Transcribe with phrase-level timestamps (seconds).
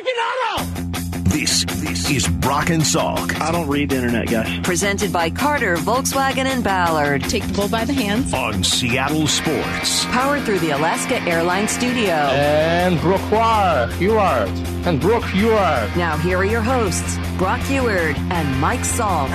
[0.00, 0.80] freaking auto!
[1.30, 4.60] This, this is Brock and Salk I don't read the internet, guys.
[4.60, 7.22] Presented by Carter, Volkswagen, and Ballard.
[7.24, 8.34] Take the bull by the hands.
[8.34, 10.04] on Seattle Sports.
[10.06, 12.12] Powered through the Alaska Airlines Studio.
[12.12, 14.48] And Brooke Huard.
[14.86, 15.96] And Brooke Huard.
[15.96, 19.30] Now, here are your hosts, Brock Huard and Mike Salk.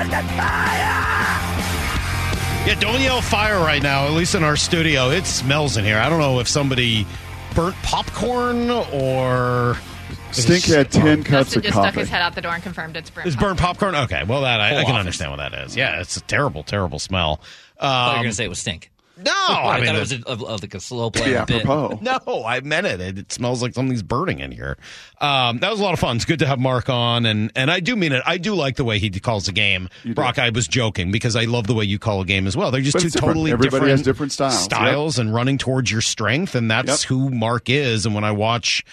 [2.66, 5.12] Yeah, don't yell fire right now, at least in our studio.
[5.12, 5.98] It smells in here.
[6.00, 7.06] I don't know if somebody
[7.54, 9.78] burnt popcorn or.
[10.42, 12.96] Stink had 10 cups Justin of just stuck his head out the door and confirmed
[12.98, 13.28] it's burnt.
[13.28, 13.96] Is burnt popcorn?
[13.96, 15.76] Okay, well, that I, I can understand what that is.
[15.76, 17.42] Yeah, it's a terrible, terrible smell.
[17.80, 18.92] I thought you were Um, going to say it was stink.
[19.18, 21.32] no, I, I mean, thought it was a, of, of like a slow play.
[21.32, 21.62] Yeah, bit.
[21.66, 22.00] apropos.
[22.28, 23.00] No, I meant it.
[23.00, 23.18] it.
[23.18, 24.78] It smells like something's burning in here.
[25.22, 26.18] Um, that was a lot of fun.
[26.18, 28.22] It's good to have Mark on, and and I do mean it.
[28.26, 29.88] I do like the way he calls the game.
[30.04, 30.14] do.
[30.14, 32.72] Brock, I was joking because I love the way you call a game as well.
[32.72, 33.36] They're just But two it's different.
[33.36, 34.64] totally Everybody different has different styles.
[34.64, 37.08] styles, and running towards your strength, and that's Yep.
[37.10, 38.06] who Mark is.
[38.06, 38.84] And when I watch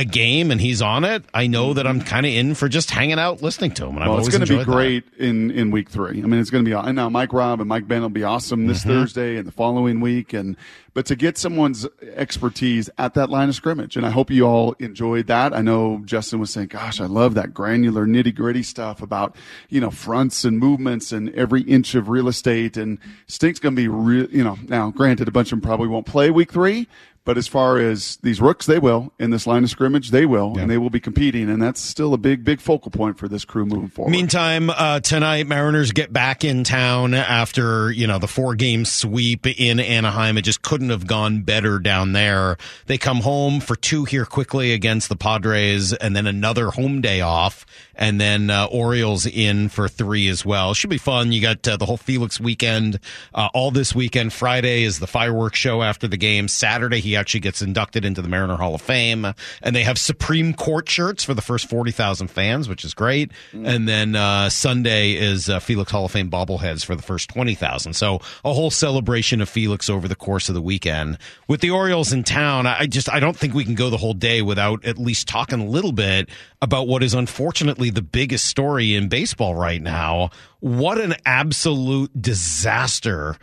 [0.00, 2.90] a game and he's on it, I know that I'm kind of in for just
[2.90, 3.98] hanging out listening to him.
[3.98, 4.72] And Well, it's going to be enjoyed that.
[4.72, 6.22] great in, in week three.
[6.22, 8.24] I mean, it's going to be, and now Mike Robb and Mike Ben will be
[8.24, 8.88] awesome this Mm-hmm.
[8.88, 10.32] Thursday and the following week.
[10.32, 10.56] And,
[10.94, 13.96] but to get someone's expertise at that line of scrimmage.
[13.96, 15.52] And I hope you all enjoyed that.
[15.54, 19.36] I know Justin was saying, gosh, I love that granular nitty gritty stuff about,
[19.68, 22.76] you know, fronts and movements and every inch of real estate.
[22.76, 25.88] And Stink's going to be real, you know, now granted, a bunch of them probably
[25.88, 26.88] won't play week three.
[27.24, 29.12] But as far as these rooks, they will.
[29.18, 30.58] In this line of scrimmage, they will.
[30.58, 31.50] And they will be competing.
[31.50, 34.10] And that's still a big, big focal point for this crew moving forward.
[34.10, 39.46] Meantime, uh, tonight Mariners get back in town after you know the four game sweep
[39.46, 40.38] in Anaheim.
[40.38, 42.56] It just couldn't have gone better down there.
[42.86, 47.20] They come home for two here quickly against the Padres, and then another home day
[47.20, 50.72] off, and then uh, Orioles in for three as well.
[50.72, 51.32] Should be fun.
[51.32, 52.98] You got uh, the whole Felix weekend
[53.34, 54.32] uh, all this weekend.
[54.32, 56.48] Friday is the fireworks show after the game.
[56.48, 60.54] Saturday he actually gets inducted into the Mariner Hall of Fame, and they have Supreme
[60.54, 63.30] Court shirts for the first forty thousand fans, which is great.
[63.52, 67.54] And then uh, Sunday is uh, Felix Hall of Fame bobbleheads for the first twenty
[67.54, 67.92] thousand.
[67.92, 71.18] So a whole celebration of Felix over the course of the weekend.
[71.46, 74.14] With the Orioles in town, I just I don't think we can go the whole
[74.14, 76.28] day without at least talking a little bit
[76.62, 80.30] about what is unfortunately the biggest story in baseball right now.
[80.60, 83.36] What an absolute disaster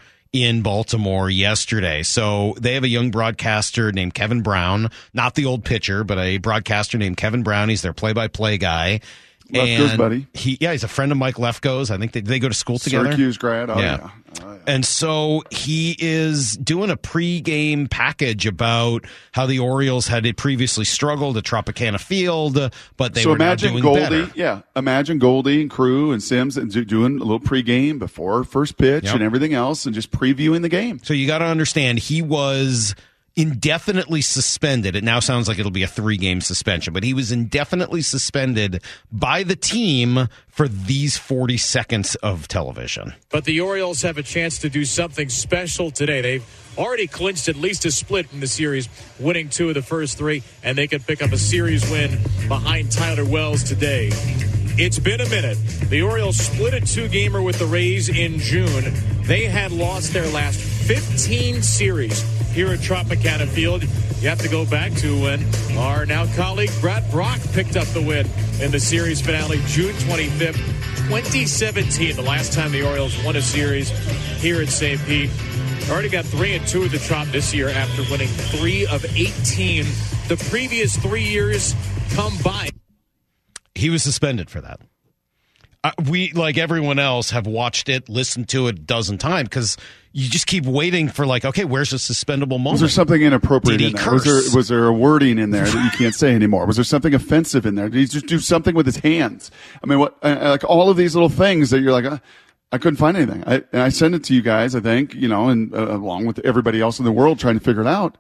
[0.43, 2.03] in Baltimore yesterday.
[2.03, 6.37] So they have a young broadcaster named Kevin Brown, not the old pitcher, but a
[6.37, 7.69] broadcaster named Kevin Brown.
[7.69, 9.01] He's their play-by-play guy.
[9.51, 10.27] Lefko's And buddy.
[10.33, 11.89] He, yeah, he's a friend of Mike Lefko's.
[11.91, 13.05] I think they, they go to school together.
[13.05, 13.69] Syracuse grad.
[13.69, 13.97] Oh, Yeah.
[14.01, 14.09] yeah.
[14.43, 14.57] Oh, yeah.
[14.67, 21.37] And so he is doing a pregame package about how the Orioles had previously struggled
[21.37, 24.31] at Tropicana Field, but they so were imagine doing Goldie, better.
[24.35, 24.61] yeah.
[24.75, 29.05] Imagine Goldie and crew and Sims and do- doing a little pregame before first pitch
[29.05, 29.13] Yep.
[29.15, 30.99] and everything else, and just previewing the game.
[31.03, 32.93] So you got to understand, he was
[33.37, 34.95] indefinitely suspended.
[34.95, 38.83] It now sounds like it'll be a three game suspension, but he was indefinitely suspended
[39.11, 43.13] by the team for these 40 seconds of television.
[43.29, 46.21] But the Orioles have a chance to do something special today.
[46.21, 48.89] They've already clinched at least a split in the series,
[49.19, 52.91] winning two of the first three, and they could pick up a series win behind
[52.91, 54.11] Tyler Wells today.
[54.79, 55.57] It's been a minute.
[55.89, 58.93] The Orioles split a two gamer with the Rays in June.
[59.23, 62.21] They had lost their last 15 series
[62.51, 63.81] here at Tropicana Field.
[64.21, 65.43] You have to go back to when
[65.79, 68.27] our now colleague Brad Brach picked up the win
[68.61, 70.57] in the series finale June 25th,
[71.07, 73.89] 2017, the last time the Orioles won a series
[74.39, 75.03] here at St.
[75.05, 75.31] Pete.
[75.89, 79.85] Already got three and two of the Trop this year after winning three of 18
[80.27, 81.73] the previous three years
[82.13, 82.73] combined.
[83.77, 84.81] He was suspended for that.
[85.83, 89.77] Uh, we, like everyone else, have watched it, listened to it a dozen times because
[90.11, 92.73] you just keep waiting for, like, okay, where's the suspendable moment?
[92.73, 94.11] Was there something inappropriate in there?
[94.11, 96.65] Was there was there a wording in there that you can't say anymore?
[96.65, 97.89] Was there something offensive in there?
[97.89, 99.51] Did he just do something with his hands?
[99.83, 102.17] I mean, what uh, like all of these little things that you're like, uh,
[102.71, 103.43] I couldn't find anything.
[103.45, 106.25] I, and I sent it to you guys, I think, you know, and uh, along
[106.25, 108.17] with everybody else in the world trying to figure it out.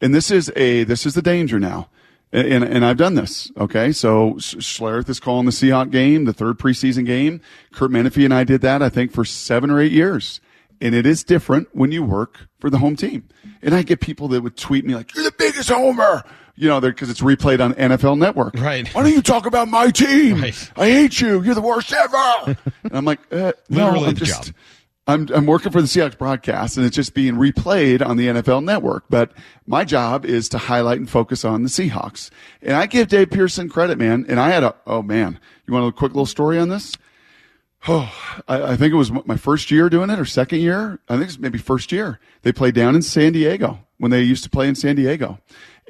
[0.00, 1.90] And this is a this is the danger now.
[2.30, 3.50] And, and, I've done this.
[3.56, 3.90] Okay.
[3.90, 7.40] So Sch- Schlereth is calling the Seahawk game, the third preseason game.
[7.72, 10.40] Curt Menefee and I did that, I think, for seven or eight years.
[10.80, 13.28] And it is different when you work for the home team.
[13.62, 16.22] And I get people that would tweet me like, you're the biggest homer.
[16.54, 18.54] You know, because it's replayed on NFL Network.
[18.54, 18.92] Right.
[18.92, 20.42] Why don't you talk about my team?
[20.42, 20.72] Right.
[20.76, 21.40] I hate you.
[21.40, 22.56] You're the worst ever.
[22.82, 24.54] and I'm like, uh, no, Literally I'm just, job.
[25.08, 28.62] I'm, I'm working for the Seahawks broadcast and it's just being replayed on the NFL
[28.62, 29.04] network.
[29.08, 29.32] But
[29.66, 32.30] my job is to highlight and focus on the Seahawks.
[32.60, 34.26] And I give Dave Pearson credit, man.
[34.28, 36.94] And I had a, oh man, you want a quick little story on this?
[37.86, 38.12] Oh,
[38.46, 41.00] I, I think it was my first year doing it or second year.
[41.08, 42.20] I think it's maybe first year.
[42.42, 45.38] They played down in San Diego when they used to play in San Diego.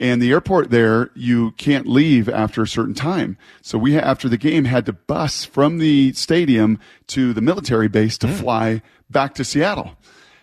[0.00, 3.37] And the airport there, you can't leave after a certain time.
[3.62, 6.79] So we, after the game, had to bus from the stadium
[7.09, 8.35] to the military base to hmm.
[8.35, 9.93] fly back to Seattle.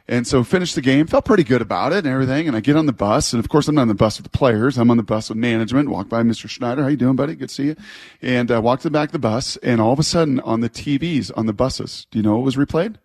[0.07, 2.47] And so finished the game, felt pretty good about it and everything.
[2.47, 3.33] And I get on the bus.
[3.33, 4.77] And of course, I'm not on the bus with the players.
[4.77, 5.89] I'm on the bus with management.
[5.89, 6.47] Walk by Mr.
[6.47, 6.83] Schneider.
[6.83, 7.33] How you doing, buddy?
[7.33, 7.75] Good to see you.
[8.21, 9.57] And I uh, walked to the back of the bus.
[9.57, 12.45] And all of a sudden on the TVs on the buses, do you know what
[12.45, 12.97] was replayed?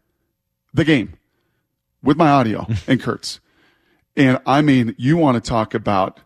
[0.75, 1.15] The game
[2.03, 3.41] with my audio and Curt's.
[4.15, 6.21] And I mean, you want to talk about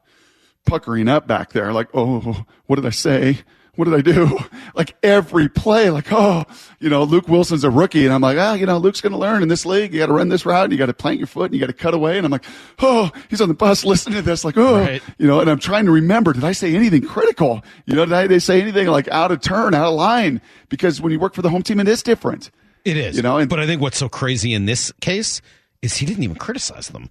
[0.67, 1.73] puckering up back there.
[1.73, 3.39] Like, oh, what did I say?
[3.77, 4.39] What did I do?
[4.77, 6.43] Like every play, like, oh,
[6.81, 8.05] you know, Luke Wilson's a rookie.
[8.07, 9.93] And I'm like, ah, you know, Luke's going to learn in this league.
[9.95, 10.65] You got to run this route.
[10.65, 12.17] And you got to plant your foot and you got to cut away.
[12.17, 12.45] And I'm like,
[12.81, 14.45] oh, he's on the bus listening to this.
[14.45, 15.01] Like, oh, Right.
[15.17, 17.63] you know, and I'm trying to remember, did I say anything critical?
[17.87, 20.41] You know, did I, did I say anything like out of turn, out of line?
[20.71, 22.51] Because when you work for the home team, it is different.
[22.85, 23.17] It is.
[23.17, 25.41] You know, and- but I think what's so crazy in this case
[25.83, 27.11] is he didn't even criticize them.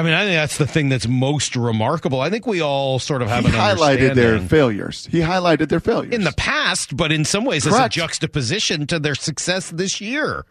[0.00, 2.22] I mean, I think that's the thing that's most remarkable.
[2.22, 5.06] I think we all sort of have He an highlighted their failures.
[5.10, 6.14] He highlighted their failures.
[6.14, 10.46] in the past, but in some ways, as a juxtaposition to their success this year.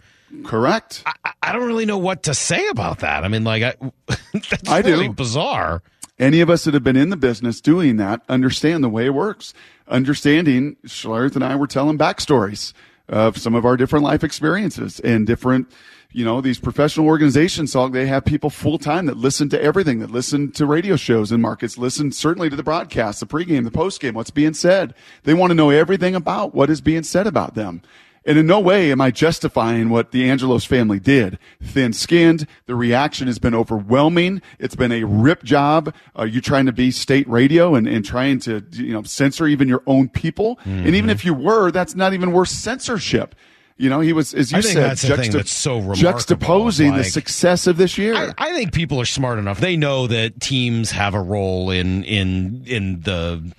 [0.45, 1.01] Correct.
[1.07, 3.23] I, I don't really know what to say about that.
[3.23, 3.73] I mean, like, I,
[4.33, 5.11] that's I do.
[5.13, 5.81] bizarre.
[6.19, 9.13] Any of us that have been in the business doing that understand the way it
[9.15, 9.55] works.
[9.87, 12.73] Understanding, Schlereth and I were telling backstories
[13.07, 15.71] of some of our different life experiences and different,
[16.11, 19.99] you know, these professional organizations, so they have people full time that listen to everything,
[19.99, 23.71] that listen to radio shows and markets, listen certainly to the broadcast, the pregame, the
[23.71, 24.95] postgame, what's being said.
[25.23, 27.83] They want to know everything about what is being said about them.
[28.25, 31.39] And in no way am I justifying what the Angelos family did.
[31.63, 32.47] Thin skinned.
[32.65, 34.41] The reaction has been overwhelming.
[34.59, 35.93] It's been a rip job.
[36.17, 39.67] Uh, you trying to be state radio and, and trying to, you know, censor even
[39.67, 40.59] your own people.
[40.65, 43.35] And even if you were, that's not even worse censorship.
[43.79, 46.11] You know, he was, as you I think said, that's the thing that's so remarkable,
[46.11, 48.13] juxtaposing the success of this year.
[48.13, 49.61] I, I think people are smart enough.
[49.61, 53.53] They know that teams have a role in in in the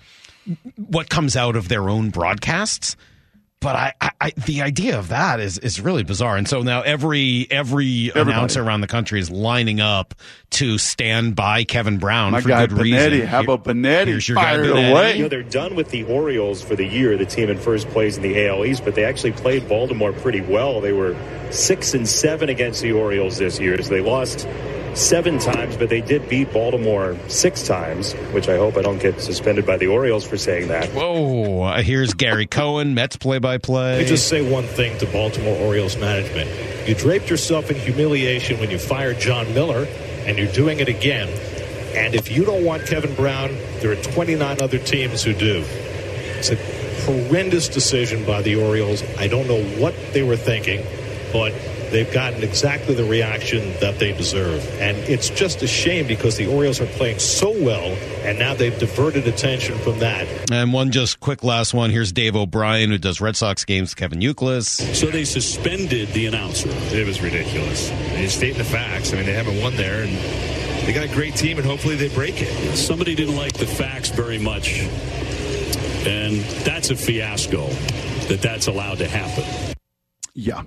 [0.76, 2.96] what comes out of their own broadcasts.
[3.60, 6.38] But I, I, I the idea of that is is really bizarre.
[6.38, 10.14] And so now every every announcer around the country is lining up
[10.52, 13.10] to stand by Kevin Brown My for guy good Benetti.
[13.10, 13.26] reason.
[13.26, 14.06] How about Benetti?
[14.06, 14.90] Here's your guy Fired Benetti.
[14.92, 15.16] away.
[15.16, 18.16] You know, they're done with the Orioles for the year, the team in first place
[18.16, 20.80] in the AL East, but they actually played Baltimore pretty well.
[20.80, 21.14] They were
[21.50, 23.80] six and seven against the Orioles this year.
[23.82, 24.48] So they lost
[24.94, 29.20] seven times, but they did beat Baltimore six times, which I hope I don't get
[29.20, 30.88] suspended by the Orioles for saying that.
[30.88, 31.62] Whoa!
[31.62, 33.98] uh, Here's Gary Cohen, Mets play by Let play.
[33.98, 36.50] me just say one thing to Baltimore Orioles management.
[36.88, 39.86] You draped yourself in humiliation when you fired Jon Miller,
[40.26, 41.28] and you're doing it again.
[41.94, 45.64] And if you don't want Kevin Brown, there are 29 other teams who do.
[46.38, 46.56] It's a
[47.04, 49.02] horrendous decision by the Orioles.
[49.18, 50.84] I don't know what they were thinking,
[51.32, 51.52] but
[51.90, 54.66] they've gotten exactly the reaction that they deserve.
[54.80, 58.78] And it's just a shame because the Orioles are playing so well, and now they've
[58.78, 60.50] diverted attention from that.
[60.50, 61.90] And one just quick last one.
[61.90, 63.94] Here's Dave O'Brien, who does Red Sox games.
[63.94, 64.94] Kevin Youkilis.
[64.94, 66.68] So they suspended the announcer.
[66.94, 67.88] It was ridiculous.
[67.88, 69.12] They're stating the facts.
[69.12, 72.08] I mean, they haven't won there, and they got a great team, and hopefully they
[72.08, 72.76] break it.
[72.76, 74.80] Somebody didn't like the facts very much,
[76.06, 77.66] and that's a fiasco
[78.28, 79.69] that that's allowed to happen.
[80.34, 80.62] Yeah.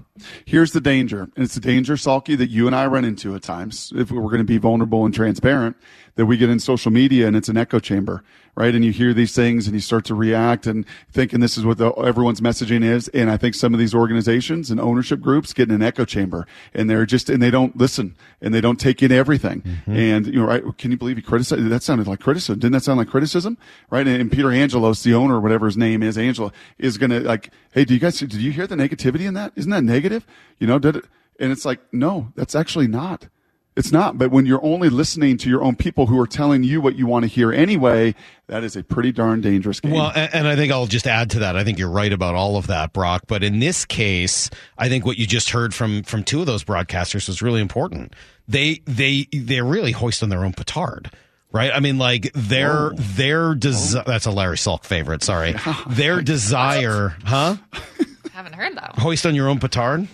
[0.46, 1.30] Here's the danger.
[1.36, 4.24] And it's the danger, Salky, that you and I run into at times if we're
[4.24, 5.78] going to be vulnerable and transparent,
[6.16, 8.24] that we get in social media and it's an echo chamber,
[8.56, 8.76] right?
[8.76, 11.78] And you hear these things and you start to react and thinking this is what
[11.78, 13.08] the, everyone's messaging is.
[13.10, 16.46] And I think some of these organizations and ownership groups get in an echo chamber
[16.74, 19.62] and they're just, and they don't listen and they don't take in everything.
[19.62, 19.96] Mm-hmm.
[19.96, 20.64] And, you know, right?
[20.78, 21.68] Can you believe he criticized?
[21.68, 22.60] That sounded like criticism.
[22.60, 23.58] Didn't that sound like criticism?
[23.90, 24.08] Right?
[24.08, 27.52] And, and Peter Angelos, the owner, whatever his name is, Angelo, is going to like,
[27.72, 29.54] Hey, do you guys, did you hear the negativity in that?
[29.56, 30.28] Isn't that negative?
[30.60, 31.06] You know, did it?
[31.40, 33.28] And it's like, no, that's actually not.
[33.76, 34.18] It's not.
[34.18, 37.08] But when you're only listening to your own people who are telling you what you
[37.08, 38.14] want to hear anyway,
[38.48, 39.94] that is a pretty darn dangerous game.
[39.94, 41.56] Well, and, and I think I'll just add to that.
[41.56, 43.24] I think you're right about all of that, Brock.
[43.28, 46.64] But in this case, I think what you just heard from from two of those
[46.64, 48.14] broadcasters was really important.
[48.48, 51.12] They they they're really hoisting their own petard.
[51.52, 52.96] Right, I mean, like their oh.
[52.96, 54.04] their desire.
[54.08, 55.24] That's a Larry Salk favorite.
[55.24, 55.54] Sorry,
[55.88, 57.58] their desire, huh?
[58.34, 59.02] Haven't heard that one.
[59.02, 60.08] Hoist on your own petard.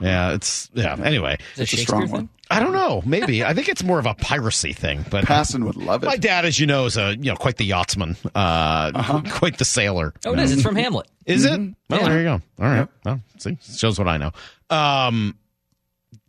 [0.00, 0.96] Yeah, it's yeah.
[1.02, 2.28] Anyway, Is it a Shakespeare strong one.
[2.50, 3.02] I don't know.
[3.06, 5.04] Maybe I think it's more of a piracy thing.
[5.10, 6.06] But Passon would love it.
[6.06, 9.22] my dad, as you know, is a you know quite the yachtsman, uh, Uh-huh.
[9.32, 10.12] quite the sailor.
[10.26, 10.52] Oh, it is.
[10.52, 11.08] It's from Hamlet.
[11.24, 11.70] Is Mm-hmm.
[11.70, 11.74] it?
[11.88, 12.08] Well, Yeah.
[12.10, 12.32] there you go.
[12.62, 12.88] All right.
[13.04, 14.32] Well, see, shows what I know.
[14.68, 15.36] Um,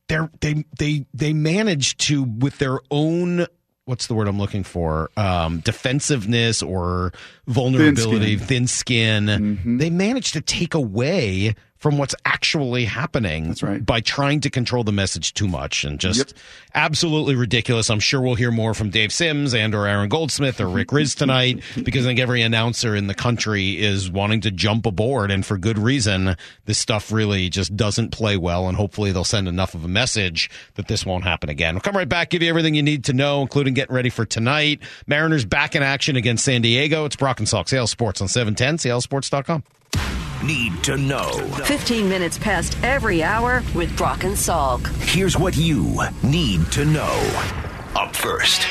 [0.07, 3.45] they're, they they they managed to with their own
[3.85, 7.13] what's the word I'm looking for um, defensiveness or
[7.47, 9.25] vulnerability, thin skin.
[9.25, 9.77] Mm-hmm.
[9.77, 13.49] They managed to take away from what's actually happening.
[13.49, 13.85] That's right.
[13.85, 16.27] By trying to control the message too much and just Yep.
[16.73, 17.91] absolutely ridiculous.
[17.91, 21.15] I'm sure we'll hear more from Dave Sims and or Aaron Goldsmith or Rick Rizzs
[21.15, 25.45] tonight because I think every announcer in the country is wanting to jump aboard and
[25.45, 26.35] for good reason.
[26.65, 30.49] This stuff really just doesn't play well and hopefully they'll send enough of a message
[30.73, 31.75] that this won't happen again.
[31.75, 34.25] We'll come right back, give you everything you need to know, including getting ready for
[34.25, 34.79] tonight.
[35.05, 37.05] Mariners back in action against San Diego.
[37.05, 40.24] It's Brock and Salk, Seattle Sports on 710, seattlesports.com.
[40.45, 41.31] Need to know.
[41.65, 44.85] 15 minutes past every hour with Brock and Salk.
[45.01, 47.47] Here's what you need to know.
[47.95, 48.67] Up first.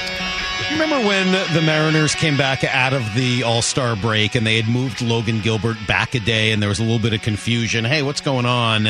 [0.70, 4.56] You remember when the Mariners came back out of the All Star break and they
[4.60, 7.84] had moved Logan Gilbert back a day and there was a little bit of confusion?
[7.84, 8.86] Hey, what's going on?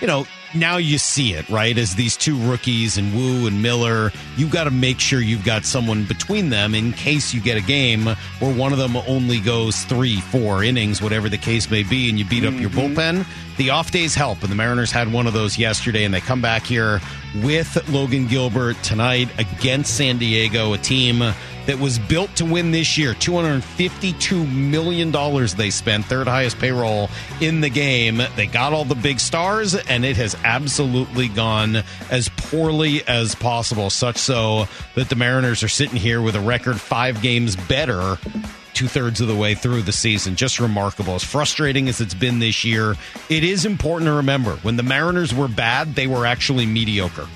[0.00, 1.76] You know, now you see it, right?
[1.76, 5.64] As these two rookies and Woo and Miller, you've got to make sure you've got
[5.64, 8.06] someone between them in case you get a game
[8.38, 12.18] where one of them only goes three, four innings, whatever the case may be, and
[12.18, 12.94] you beat up your mm-hmm.
[12.94, 13.26] bullpen.
[13.56, 16.42] The off days help, and the Mariners had one of those yesterday, and they come
[16.42, 17.00] back here
[17.42, 22.98] with Logan Gilbert tonight against San Diego, a team that was built to win this
[22.98, 23.14] year.
[23.14, 25.10] $252 million
[25.56, 27.08] they spent, third highest payroll
[27.40, 28.20] in the game.
[28.36, 33.88] They got all the big stars, and it has absolutely gone as poorly as possible,
[33.88, 38.18] such so that the Mariners are sitting here with a record five games better
[38.76, 40.36] two thirds of the way through the season.
[40.36, 41.14] Just remarkable.
[41.14, 42.94] As frustrating as it's been this year,
[43.30, 47.26] it is important to remember when the Mariners were bad, they were actually mediocre.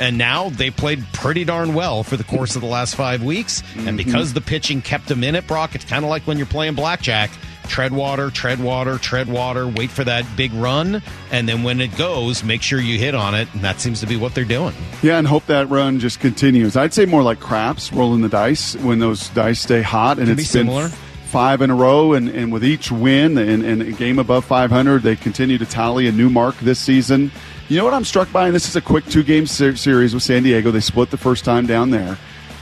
[0.00, 3.62] And now they played pretty darn well for the course of the last five weeks.
[3.76, 3.96] And mm-hmm.
[3.96, 6.74] because the pitching kept them in it, Brock, it's kind of like when you're playing
[6.74, 7.30] blackjack.
[7.68, 11.02] Tread water, tread water, tread water, wait for that big run.
[11.30, 13.48] And then when it goes, make sure you hit on it.
[13.54, 14.74] And that seems to be what they're doing.
[15.02, 16.76] Yeah, and hope that run just continues.
[16.76, 20.36] I'd say more like craps, rolling the dice when those dice stay hot, and Can
[20.36, 20.90] be it's been
[21.32, 25.02] five in a row, and, and with each win and, and a game above 500,
[25.02, 27.30] they continue to tally a new mark this season.
[27.68, 30.22] You know what I'm struck by, and this is a quick two-game ser- series with
[30.22, 30.70] San Diego.
[30.70, 32.18] They split the first time down there.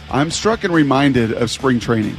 [0.09, 2.17] I'm struck and reminded of spring training.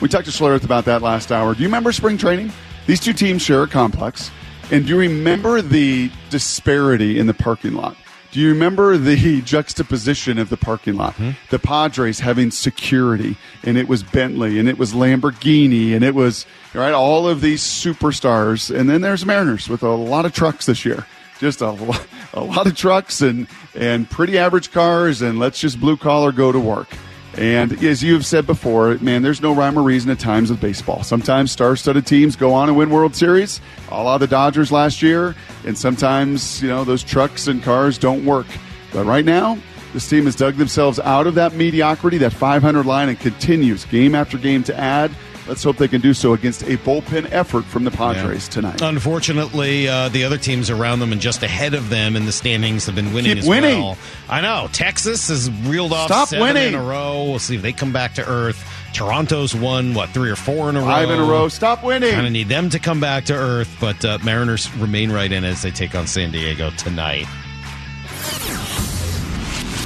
[0.00, 1.54] We talked to Schlereth about that last hour.
[1.54, 2.52] Do you remember spring training?
[2.86, 4.30] These two teams share a complex.
[4.70, 7.96] And do you remember the disparity in the parking lot?
[8.32, 11.14] Do you remember the juxtaposition of the parking lot?
[11.14, 11.30] Hmm.
[11.50, 16.44] The Padres having security, and it was Bentley, and it was Lamborghini, and it was
[16.74, 18.74] right all of these superstars.
[18.76, 21.06] And then there's Mariners with a lot of trucks this year,
[21.38, 21.68] just a,
[22.34, 23.46] a lot of trucks and
[23.76, 26.88] and pretty average cars, and let's just blue collar go to work.
[27.36, 30.60] And as you have said before, man, there's no rhyme or reason at times with
[30.60, 31.02] baseball.
[31.02, 33.60] Sometimes star-studded teams go on and win World Series,
[33.90, 38.24] a la the Dodgers last year, and sometimes you know those trucks and cars don't
[38.24, 38.46] work.
[38.92, 39.58] But right now,
[39.92, 44.14] this team has dug themselves out of that mediocrity, that 500 line, and continues game
[44.14, 45.10] after game to add.
[45.46, 48.80] Let's hope they can do so against a bullpen effort from the Padres tonight.
[48.80, 52.86] Unfortunately, uh, the other teams around them and just ahead of them in the standings
[52.86, 53.78] have been winning Keep as winning.
[53.82, 53.98] well.
[54.28, 54.68] I know.
[54.72, 56.68] Texas has reeled off Stop seven winning.
[56.68, 57.24] in a row.
[57.24, 58.66] We'll see if they come back to earth.
[58.94, 61.14] Toronto's won, what, three or four in a Five row?
[61.14, 61.48] in a row.
[61.48, 62.12] Stop winning.
[62.12, 65.44] Kind of need them to come back to earth, but uh, Mariners remain right in
[65.44, 67.26] as they take on San Diego tonight.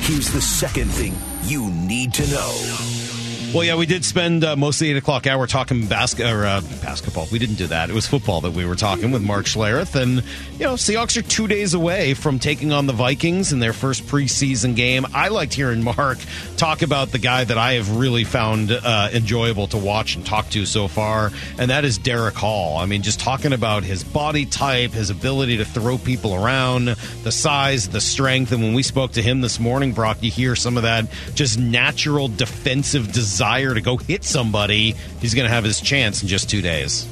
[0.02, 2.97] Here's the second thing you need to know.
[3.54, 6.60] Well, yeah, we did spend uh, most of the eight o'clock hour talking or, uh,
[6.82, 7.26] basketball.
[7.32, 7.88] We didn't do that.
[7.88, 9.94] It was football that we were talking with Mark Schlereth.
[9.94, 10.22] And,
[10.58, 14.04] you know, Seahawks are two days away from taking on the Vikings in their first
[14.04, 15.06] preseason game.
[15.14, 16.18] I liked hearing Mark
[16.58, 20.50] talk about the guy that I have really found uh, enjoyable to watch and talk
[20.50, 22.76] to so far, and that is Derick Hall.
[22.76, 26.88] I mean, just talking about his body type, his ability to throw people around,
[27.22, 28.52] the size, the strength.
[28.52, 31.58] And when we spoke to him this morning, Brock, you hear some of that just
[31.58, 34.96] natural defensive desire to go hit somebody.
[35.20, 37.06] He's going to have his chance in just two days.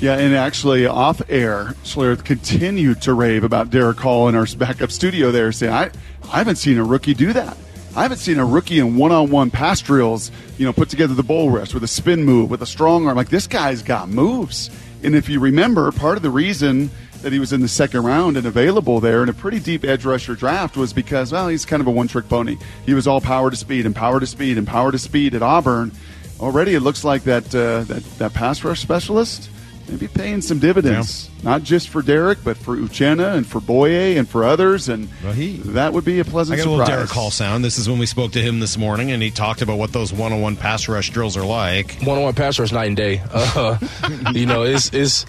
[0.00, 4.90] Yeah, and actually, off air, Schlereth continued to rave about Derick Hall in our backup
[4.90, 5.90] studio there, saying, I,
[6.32, 7.56] I haven't seen a rookie do that.
[7.94, 11.14] I haven't seen a rookie in one on one pass drills, you know, put together
[11.14, 13.16] the bull rush with a spin move, with a strong arm.
[13.16, 14.68] Like, this guy's got moves.
[15.04, 16.90] And if you remember, part of the reason
[17.22, 20.04] that he was in the second round and available there in a pretty deep edge
[20.04, 22.56] rusher draft was because, well, he's kind of a one trick pony.
[22.86, 25.42] He was all power to speed and power to speed and power to speed at
[25.42, 25.92] Auburn.
[26.40, 29.48] Already, it looks like that, uh, that, that pass rush specialist
[29.88, 34.28] maybe paying some dividends, not just for Derick, but for Uchenna and for Boye and
[34.28, 34.88] for others.
[34.88, 36.98] And Well, he- that would be a pleasant got a little surprise.
[36.98, 37.64] Derick Hall sound.
[37.64, 40.12] This is when we spoke to him this morning, and he talked about what those
[40.12, 41.98] one on one pass rush drills are like.
[42.02, 43.22] one on one pass rush night and day.
[43.32, 43.78] Uh,
[44.32, 45.26] you know, it's it's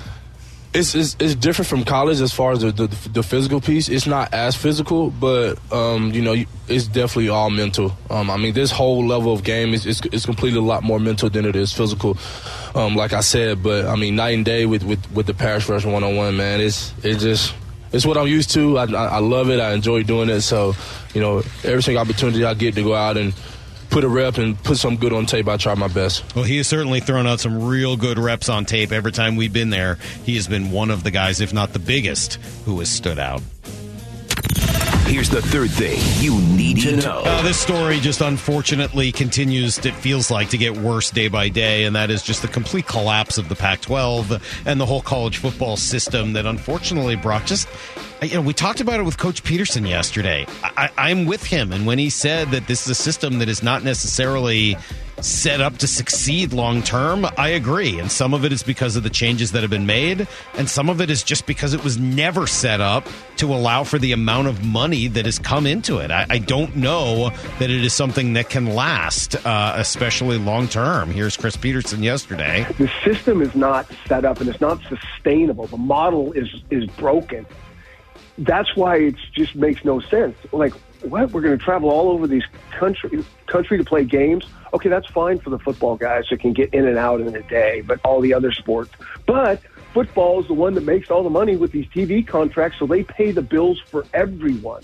[0.74, 3.90] it's, it's it's different from college as far as the, the, the physical piece.
[3.90, 6.36] It's not as physical, but um, you know,
[6.68, 7.96] it's definitely all mental.
[8.10, 11.00] Um, I mean, this whole level of game is it's, it's completely a lot more
[11.00, 12.18] mental than it is physical.
[12.74, 15.70] Um, like I said, but I mean, night and day with with, with the pass
[15.70, 16.60] rush one on one, man.
[16.60, 17.54] It's it's just
[17.92, 18.80] it's what I'm used to.
[18.80, 19.60] I, I, I love it.
[19.60, 20.42] I enjoy doing it.
[20.42, 20.74] So,
[21.14, 23.34] you know, every single opportunity I get to go out and
[23.94, 26.36] put a rep and put some good on tape, I try my best.
[26.36, 29.54] Well, he has certainly thrown out some real good reps on tape every time we've
[29.54, 30.00] been there.
[30.26, 32.36] He has been one of the guys, if not the biggest,
[32.66, 33.44] who has stood out.
[35.06, 37.24] Here's the third thing you need to know.
[37.26, 41.84] Uh, this story just unfortunately continues, it feels like, to get worse day by day,
[41.84, 45.38] and that is just the complete collapse of the Pac 12 and the whole college
[45.38, 47.68] football system that unfortunately, Brock, just.
[48.22, 50.46] You know, we talked about it with Coach Peterson yesterday.
[50.64, 53.62] I, I'm with him, and when he said that this is a system that is
[53.62, 54.78] not necessarily
[55.22, 58.00] set up to succeed long term, I agree.
[58.00, 60.28] And some of it is because of the changes that have been made,
[60.58, 64.00] and some of it is just because it was never set up to allow for
[64.00, 66.12] the amount of money that has come into it.
[66.12, 67.30] I, I don't know
[67.60, 71.10] that it is something that can last, uh, especially long term.
[71.12, 72.66] Here's Chris Petersen yesterday.
[72.78, 75.68] The system is not set up and it's not sustainable.
[75.68, 77.46] The model is is broken.
[78.38, 80.36] That's why it just makes no sense.
[80.52, 81.32] Like, what?
[81.32, 85.40] We're going to travel all over these country country to play games okay, that's fine
[85.40, 88.20] for the football guys that can get in and out in a day, but all
[88.20, 88.92] the other sports.
[89.26, 89.62] But
[89.94, 93.04] football is the one that makes all the money with these TV contracts, so they
[93.04, 94.84] pay the bills for everyone.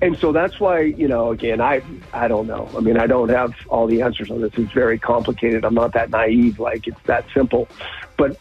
[0.00, 1.80] And so that's why, you know, again, I
[2.12, 2.68] I don't know.
[2.76, 4.52] I mean, I don't have all the answers on this.
[4.56, 5.64] It's very complicated.
[5.64, 6.58] I'm not that naive.
[6.58, 7.68] Like it's that simple.
[8.16, 8.36] But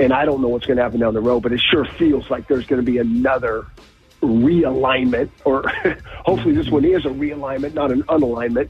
[0.00, 1.44] and I don't know what's going to happen down the road.
[1.44, 3.66] But it sure feels like there's going to be another
[4.22, 5.68] realignment, or
[6.24, 8.68] hopefully this one is a realignment, not an unalignment,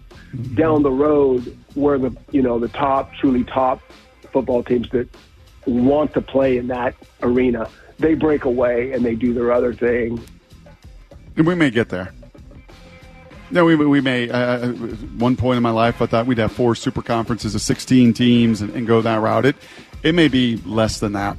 [0.55, 3.81] down the road where the you know the top, truly top
[4.33, 5.09] football teams that
[5.67, 10.23] want to play in that arena, they break away and they do their other thing.
[11.37, 12.12] And we may get there.
[13.50, 14.29] No, we, we may.
[14.29, 14.73] Uh,
[15.19, 18.61] one point in my life, I thought we'd have four super conferences of 16 teams
[18.61, 19.47] and, and go that route.
[19.47, 19.57] It,
[20.03, 21.37] it may be less than that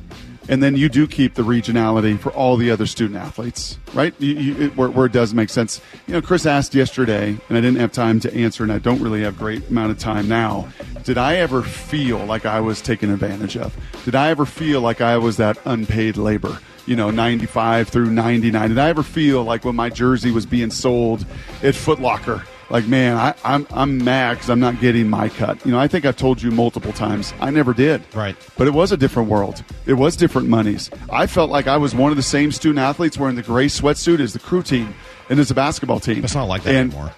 [0.49, 4.13] and then you do keep the regionality for all the other student athletes, right?
[4.19, 5.81] You, you, it, where, where, it does make sense.
[6.07, 9.01] You know, Chris asked yesterday, and I didn't have time to answer, and I don't
[9.01, 10.67] really have great amount of time now.
[11.03, 13.75] Did I ever feel like I was taken advantage of?
[14.05, 16.59] Did I ever feel like I was that unpaid labor?
[16.85, 18.69] You know, 95 through 99.
[18.69, 21.25] Did I ever feel like when my jersey was being sold
[21.61, 22.43] at Foot Locker?
[22.69, 25.65] Like, man, I, I'm I'm mad because I'm not getting my cut.
[25.65, 28.03] You know, I think I've told you multiple times I never did.
[28.13, 28.35] Right.
[28.57, 29.63] But it was a different world.
[29.85, 30.89] It was different monies.
[31.09, 34.19] I felt like I was one of the same student athletes wearing the gray sweatsuit
[34.19, 34.93] as the crew team
[35.29, 36.23] and as the basketball team.
[36.23, 37.11] It's not like that and, anymore.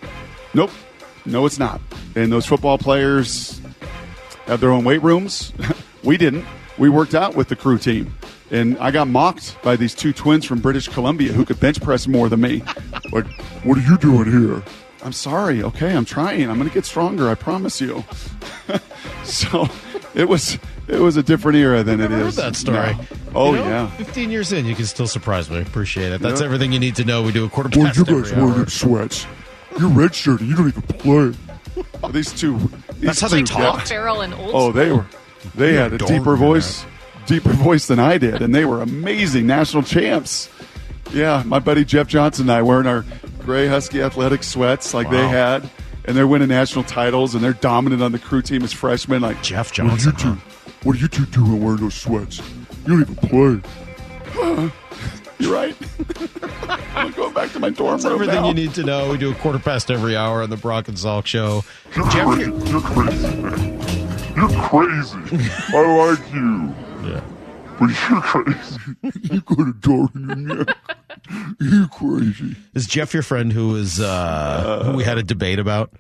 [0.54, 0.72] Nope.
[1.26, 1.82] No, it's not.
[2.16, 3.60] And those football players
[4.46, 5.54] have their own weight rooms.
[6.04, 6.46] we didn't.
[6.78, 8.14] We worked out with the crew team.
[8.52, 12.08] And I got mocked by these two twins from British Columbia who could bench press
[12.08, 12.64] more than me.
[13.12, 13.28] like,
[13.64, 14.64] what are you doing here?
[15.04, 15.64] I'm sorry.
[15.64, 16.50] Okay, I'm trying.
[16.50, 17.30] I'm going to get stronger.
[17.30, 18.04] I promise you.
[19.24, 19.68] so
[20.14, 20.58] it was
[20.88, 22.36] it was a different era than I've never is.
[22.36, 22.78] Heard that story.
[22.78, 23.00] now.
[23.36, 23.90] Oh You know, yeah.
[23.98, 25.62] 15 years in, you can still surprise me.
[25.62, 26.22] Appreciate it.
[26.22, 26.46] That's Yeah.
[26.46, 27.22] everything you need to know.
[27.24, 28.58] We do a quarter Boy, past you every guys wearing hour.
[28.60, 29.26] them sweats.
[29.80, 30.48] You're redshirted.
[30.48, 32.12] You don't even play.
[32.12, 32.58] These two.
[32.58, 33.78] These That's how they two talk?
[33.80, 35.06] guys- Feral and old Oh, they were.
[35.56, 36.40] They had a deeper good.
[36.40, 36.86] voice,
[37.26, 40.50] deeper voice than I did, and they were amazing national champs.
[41.12, 43.04] Yeah, my buddy Jeff Johnson and I wearing our
[43.40, 45.68] gray Husky athletic sweats like they had,
[46.06, 49.22] and they're winning national titles, and they're dominant on the crew team as freshmen.
[49.22, 50.12] Like Jeff Johnson.
[50.14, 50.30] what are Johnson.
[50.30, 50.88] you two?
[50.88, 52.42] What are you two doing wearing those sweats?
[52.86, 54.72] You don't even play.
[55.40, 55.76] You're right.
[56.96, 58.48] I'm going back to my dorm That's room everything now.
[58.50, 59.10] you need to know.
[59.10, 61.64] We do a quarter past every hour on the Brock and Salk Show.
[61.96, 62.52] You're Jeff, crazy.
[62.72, 63.80] You're crazy, man.
[64.36, 65.18] You're crazy.
[65.74, 66.76] I like you.
[67.10, 67.22] Yeah.
[67.80, 68.80] But you're crazy.
[69.34, 70.78] you got a dart in your neck.
[71.60, 72.56] You're crazy.
[72.74, 75.94] is Jeff your friend who is uh, who we had a debate about?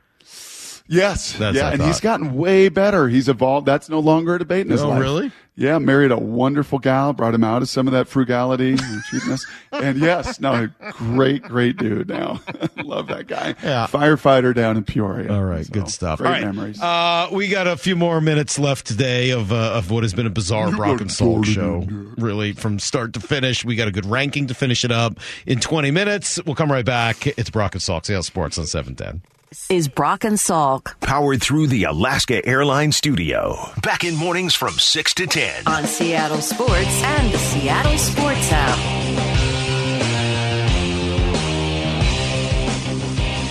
[0.91, 1.33] Yes.
[1.33, 3.07] That's yeah, and he's gotten way better.
[3.07, 3.67] He's evolved.
[3.67, 4.99] That's no longer a debate in his Oh, life.
[5.01, 5.31] really?
[5.55, 9.45] Yeah, married a wonderful gal, brought him out of some of that frugality and cheapness.
[9.71, 12.41] And yes, no, great, great dude now.
[12.83, 13.55] Love that guy.
[13.61, 13.85] Yeah.
[13.87, 15.31] Firefighter down in Peoria.
[15.31, 16.19] All right, So, good stuff.
[16.19, 16.81] Great right, memories.
[16.81, 20.25] Uh, we got a few more minutes left today of uh, of what has been
[20.25, 21.85] a bizarre Brock and Jordan show.
[22.17, 25.59] Really, from start to finish, we got a good ranking to finish it up in
[25.59, 26.43] 20 minutes.
[26.45, 27.27] We'll come right back.
[27.27, 29.21] It's Brock and Salk, Seattle Sports on 710.
[29.67, 33.57] Is Brock and Salk Powered through the Alaska Airlines Studio.
[33.81, 35.63] Back in mornings from 6 to 10.
[35.65, 39.39] on Seattle Sports and the Seattle Sports app.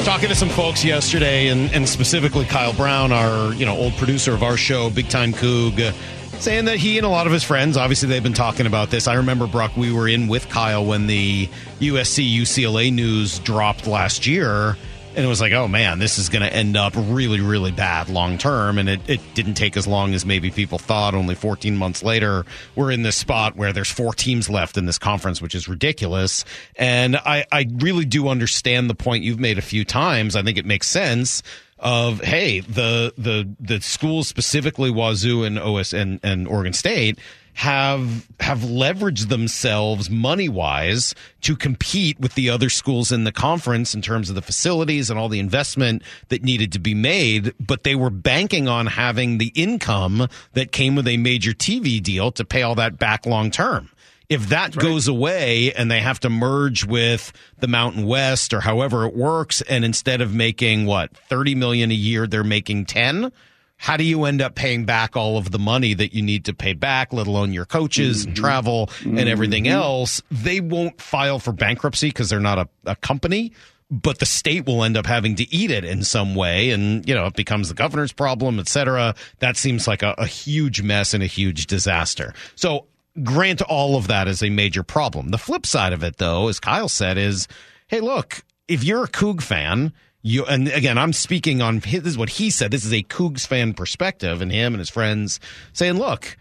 [0.04, 4.32] talking to some folks yesterday, and, and specifically Kyle Brown, our you know old producer
[4.32, 5.92] of our show, Big Time Coug,
[6.38, 9.08] saying that he and a lot of his friends, obviously, they've been talking about this.
[9.08, 11.48] I remember, Brock, we were in with Kyle when the
[11.80, 14.76] USC UCLA news dropped last year.
[15.18, 18.08] And it was like, oh man, this is going to end up really, really bad
[18.08, 18.78] long term.
[18.78, 21.12] And it, it didn't take as long as maybe people thought.
[21.12, 24.96] Only 14 months later, we're in this spot where there's four teams left in this
[24.96, 26.44] conference, which is ridiculous.
[26.76, 30.36] And I, I really do understand the point you've made a few times.
[30.36, 31.42] I think it makes sense
[31.80, 37.18] of hey the the the schools specifically Wazoo and OS and, and Oregon State
[37.58, 43.96] have have leveraged themselves money wise to compete with the other schools in the conference
[43.96, 47.82] in terms of the facilities and all the investment that needed to be made but
[47.82, 52.44] they were banking on having the income that came with a major TV deal to
[52.44, 53.90] pay all that back long term
[54.28, 59.06] if that goes away and they have to merge with the Mountain West or however
[59.06, 63.32] it works, and instead of making what thirty million a year, they're making ten.
[63.78, 66.52] How do you end up paying back all of the money that you need to
[66.52, 68.42] pay back, let alone your coaches and mm-hmm.
[68.42, 69.28] travel and mm-hmm.
[69.28, 70.20] everything else?
[70.30, 73.52] They won't file for bankruptcy because they're not a, a company
[73.90, 76.70] but the state will end up having to eat it in some way.
[76.70, 79.14] And you know it becomes the governor's problem et cetera.
[79.38, 82.34] That seems like a, a huge mess and a huge disaster.
[82.54, 82.86] So
[83.22, 85.30] grant all of that as a major problem.
[85.30, 87.48] The flip side of it, though, as Kyle said, is
[87.88, 92.12] hey, look, if you're a Coug fan, you and again, I'm speaking on his, this
[92.12, 92.70] is what he said.
[92.70, 95.40] This is a Cougs fan perspective, and him and his friends
[95.72, 96.36] saying, look,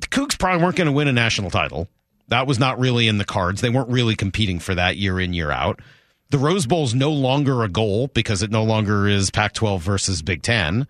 [0.00, 1.88] the Cougs probably weren't going to win a national title.
[2.28, 3.60] That was not really in the cards.
[3.60, 5.80] They weren't really competing for that year in, year out.
[6.30, 9.82] The Rose Bowl is no longer a goal because it no longer is Pac 12
[9.82, 10.86] versus Big Ten.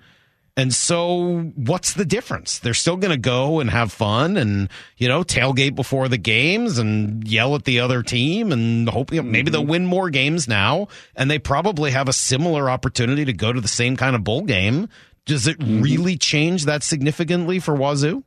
[0.56, 2.58] And so, what's the difference?
[2.58, 6.78] They're still going to go and have fun and, you know, tailgate before the games
[6.78, 9.70] and yell at the other team and hope you know, maybe they'll mm-hmm.
[9.70, 10.88] win more games now.
[11.14, 14.42] And they probably have a similar opportunity to go to the same kind of bowl
[14.42, 14.88] game.
[15.24, 15.82] Does it mm-hmm.
[15.82, 18.24] really change that significantly for Wazoo?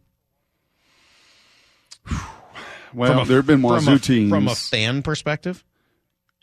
[2.93, 4.29] Well, a- there have been from Wazoo a- teams.
[4.29, 5.63] From a fan perspective?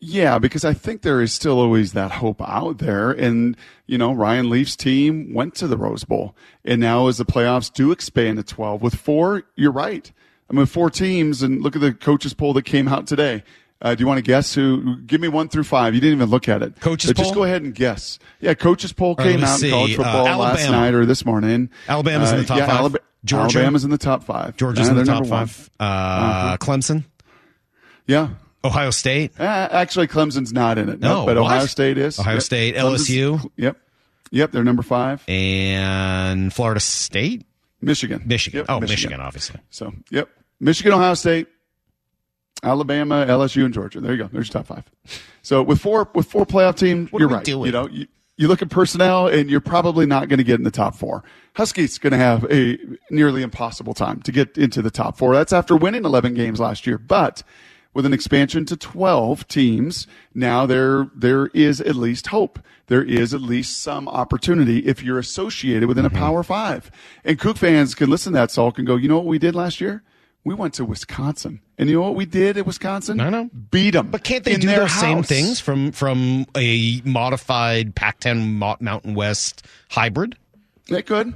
[0.03, 3.11] Yeah, because I think there is still always that hope out there.
[3.11, 3.55] And,
[3.87, 6.35] you know, Ryan Leaf's team went to the Rose Bowl.
[6.65, 10.11] And now as the playoffs do expand to 12 with four, you're right.
[10.51, 13.45] I mean, four teams and look at the coaches poll that came out today.
[13.83, 14.97] Uh, do you want to guess who?
[15.07, 15.95] Give me one through five.
[15.95, 16.81] You didn't even look at it.
[16.81, 18.19] Coaches But Just go ahead and guess.
[18.41, 19.69] Yeah, coaches poll right, came out see.
[19.69, 20.71] in college Uh, football last Alabama.
[20.77, 21.71] night or this morning.
[21.89, 22.93] Alabama's in the Uh, top yeah, five.
[22.93, 23.59] Alaba- Georgia?
[23.59, 24.57] Alabama's in the top five.
[24.57, 25.71] Georgia's Uh, in the top five.
[25.79, 26.57] Uh, Uh-huh.
[26.59, 27.05] Clemson?
[28.07, 28.29] Yeah.
[28.65, 29.33] Ohio State?
[29.41, 31.01] Uh, actually, Clemson's not in it.
[31.01, 31.47] No, but what?
[31.47, 32.19] Ohio State is.
[32.19, 32.43] Ohio Yep.
[32.43, 33.51] State, Clemson's- LSU?
[33.57, 33.77] Yep.
[34.33, 35.25] Yep, they're number five.
[35.29, 37.47] And Florida State?
[37.81, 38.23] Michigan.
[38.27, 38.59] Michigan.
[38.59, 38.93] Yep, oh, Michigan.
[39.11, 39.61] Michigan, obviously.
[39.71, 40.29] So, yep.
[40.61, 41.49] Michigan, Ohio State,
[42.63, 44.01] Alabama, LSU, and Georgia.
[44.01, 44.29] There you go.
[44.31, 44.85] There's your top five.
[45.43, 47.43] So with four with four playoff teams, What you're right.
[47.45, 47.67] doing?
[47.67, 50.65] You know, you, you look at personnel, and you're probably not going to get in
[50.65, 51.25] the top four.
[51.55, 52.79] Huskies going to have a
[53.11, 55.35] nearly impossible time to get into the top four.
[55.35, 57.43] That's after winning 11 games last year, but
[57.93, 62.59] with an expansion to 12 teams, now there there is at least hope.
[62.87, 66.17] There is at least some opportunity if you're associated within Mm-hmm.
[66.17, 66.91] a Power Five.
[67.25, 69.55] And Coug fans can listen to that Salk and go, you know what we did
[69.55, 70.03] last year?
[70.43, 73.21] We went to Wisconsin, and you know what we did at Wisconsin?
[73.21, 73.51] I know.
[73.71, 74.11] Beat them.
[74.11, 80.37] But can't they do those same things from from a modified Pac-10 Mountain West hybrid?
[80.89, 81.35] They could.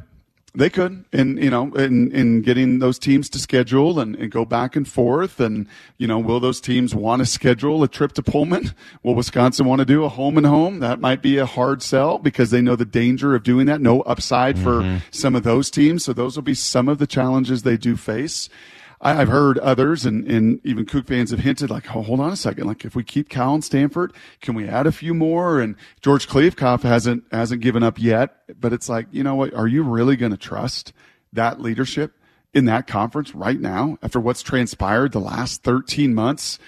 [0.56, 1.04] They could.
[1.12, 4.86] And, you know, in, in getting those teams to schedule and, and go back and
[4.86, 5.40] forth.
[5.40, 5.66] And,
[5.98, 8.72] you know, will those teams want to schedule a trip to Pullman?
[9.02, 10.78] Will Wisconsin want to do a home and home?
[10.78, 13.80] That might be a hard sell because they know the danger of doing that.
[13.80, 14.98] No upside for mm-hmm.
[15.10, 16.04] some of those teams.
[16.04, 18.48] So those will be some of the challenges they do face.
[19.04, 22.32] I, I've heard others and, and even Coug fans have hinted like, oh, hold on
[22.32, 22.66] a second.
[22.66, 25.60] Like if we keep Cal and Stanford, can we add a few more?
[25.60, 29.54] And George Kliavkoff hasn't, hasn't given up yet, but it's like, you know what?
[29.54, 30.92] Are you really going to trust
[31.32, 32.12] that leadership
[32.54, 36.58] in that conference right now after what's transpired the last 13 months?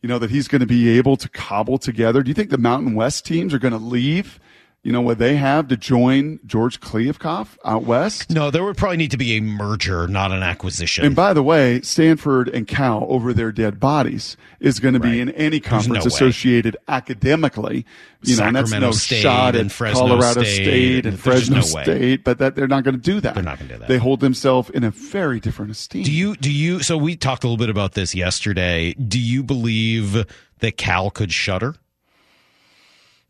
[0.00, 2.24] You know, that he's going to be able to cobble together.
[2.24, 4.40] Do you think the Mountain West teams are going to leave?
[4.84, 8.30] You know what they have to join George Kliavkoff out west?
[8.30, 11.04] No, there would probably need to be a merger, not an acquisition.
[11.04, 15.20] And by the way, Stanford and Cal over their dead bodies is going to be
[15.20, 16.16] in any conference no way.
[16.16, 17.86] associated academically.
[18.22, 21.60] You know, and that's no State shot at Fresno Colorado State, State, and and Fresno
[21.60, 21.84] no way.
[21.84, 23.34] State, but that they're not going to do that.
[23.34, 23.88] They're not gonna do that.
[23.88, 26.02] They hold themselves in a very different esteem.
[26.02, 28.94] Do you do you so we talked a little bit about this yesterday.
[28.94, 30.26] Do you believe
[30.58, 31.76] that Cal could shudder?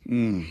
[0.08, 0.46] Mm.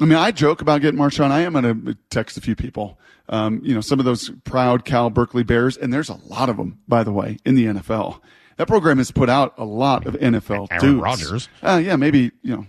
[0.00, 1.30] I mean, I joke about getting Marshawn.
[1.30, 2.98] I am going to text a few people.
[3.28, 6.56] Um, you know, some of those proud Cal Berkeley Bears, and there's a lot of
[6.56, 8.20] them, by the way, in the NFL.
[8.56, 11.02] That program has put out a lot of NFL Aaron dudes.
[11.02, 11.48] Rodgers.
[11.62, 12.66] Uh, yeah, maybe you know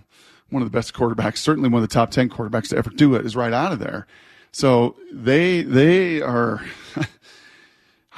[0.50, 3.14] one of the best quarterbacks, certainly one of the top ten quarterbacks to ever do
[3.14, 4.06] it, is right out of there.
[4.52, 6.64] So they they are.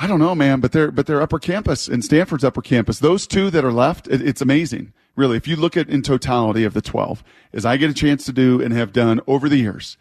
[0.01, 3.01] I don't know, man, but they're but they're upper campus and Stanford's upper campus.
[3.01, 5.37] Those two that are left, it, it's amazing, really.
[5.37, 8.33] If you look at in totality of the twelve, as I get a chance to
[8.33, 9.99] do and have done over the years,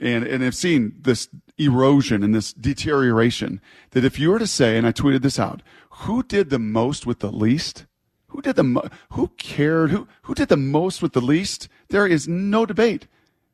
[0.00, 3.60] and and have seen this erosion and this deterioration.
[3.90, 7.06] That if you were to say, and I tweeted this out, who did the most
[7.06, 7.84] with the least?
[8.28, 9.90] Who did the mo- who cared?
[9.90, 11.68] Who who did the most with the least?
[11.88, 13.06] There is no debate.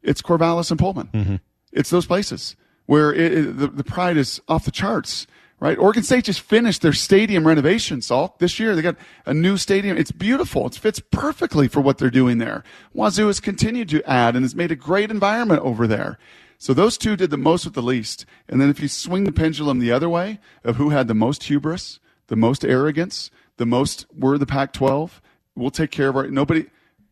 [0.03, 1.09] It's Corvallis and Pullman.
[1.12, 1.37] Mm-hmm.
[1.73, 2.55] It's those places
[2.87, 5.27] where it, it- the, the pride is off the charts,
[5.61, 5.79] right?
[5.79, 8.75] Oregon State just finished their stadium renovation, Salk, this year.
[8.75, 9.97] They got a new stadium.
[9.97, 10.66] It's beautiful.
[10.66, 12.62] It fits perfectly for what they're doing there.
[12.94, 16.18] Wazoo has continued to add and has made a great environment over there.
[16.59, 18.27] So those two did the most with the least.
[18.49, 21.44] And then if you swing the pendulum the other way of who had the most
[21.44, 25.21] hubris, the most arrogance, the most, we're the Pac 12,
[25.55, 26.66] we'll take care of our, nobody,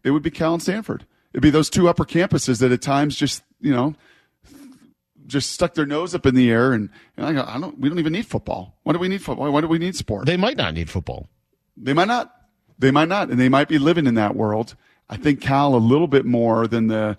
[0.04, 1.06] it would be Cal and Stanford.
[1.32, 3.94] It'd be those two upper campuses that at times just, you know,
[5.26, 7.88] just stuck their nose up in the air and, and I go, I don't, we
[7.88, 8.76] don't even need football.
[8.84, 9.50] Why do we need football?
[9.52, 10.26] Why do we need sport?
[10.26, 11.28] They might not need football.
[11.76, 12.32] They might not.
[12.78, 13.30] They might not.
[13.30, 14.74] And they might be living in that world.
[15.08, 17.16] I think Cal a little bit more than the,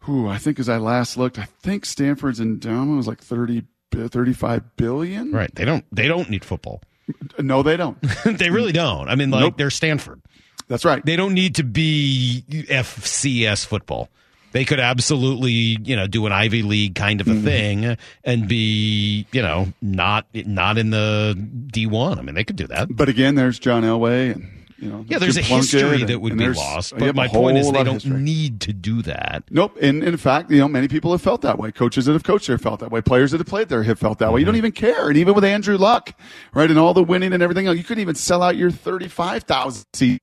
[0.00, 4.76] who I think as I last looked, I think Stanford's endowment was like 30, 35
[4.76, 5.32] billion.
[5.32, 5.54] Right.
[5.54, 5.84] They don't.
[5.90, 6.82] They don't need football.
[7.38, 7.98] No, they don't.
[8.24, 9.08] they really don't.
[9.10, 9.58] I mean, like Nope.
[9.58, 10.22] they're Stanford.
[10.68, 11.04] That's right.
[11.04, 14.08] They don't need to be FCS football.
[14.54, 17.44] They could absolutely, you know, do an Ivy League kind of a Mm-hmm.
[17.44, 21.34] thing and be, you know, not not in the
[21.66, 22.18] D one.
[22.18, 22.86] I mean, they could do that.
[22.88, 26.38] But again, there's John Elway and, you know, Yeah, there's a history and- that would
[26.38, 26.94] be lost.
[26.96, 29.42] But my point is, they don't need to do that.
[29.50, 29.76] Nope.
[29.82, 31.72] And in fact, you know, many people have felt that way.
[31.72, 33.00] Coaches that have coached there felt that way.
[33.00, 34.38] Players that have played there have felt that way.
[34.40, 34.52] You Mm-hmm.
[34.52, 35.08] don't even care.
[35.08, 36.12] And even with Andrew Luck,
[36.54, 39.84] right, and all the winning and everything else, you couldn't even sell out your 35,000
[39.94, 40.20] seat.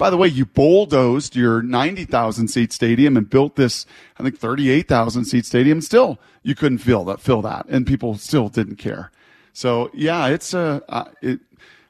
[0.00, 3.84] By the way, you bulldozed your 90,000 seat stadium and built this,
[4.18, 5.82] I think, 38,000 seat stadium.
[5.82, 7.66] Still, you couldn't fill that, fill that.
[7.68, 9.10] And people still didn't care.
[9.52, 11.40] So yeah, it's a, uh, it,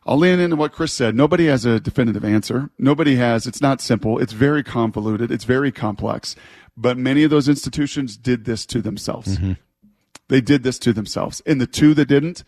[0.05, 1.15] I'll lean into what Chris said.
[1.15, 2.71] Nobody has a definitive answer.
[2.81, 4.19] Nobody has, it's not simple.
[4.19, 5.31] It's very convoluted.
[5.31, 6.35] It's very complex.
[6.77, 9.39] But many of those institutions did this to themselves.
[10.27, 11.43] They did this to themselves.
[11.47, 12.43] And the two that didn't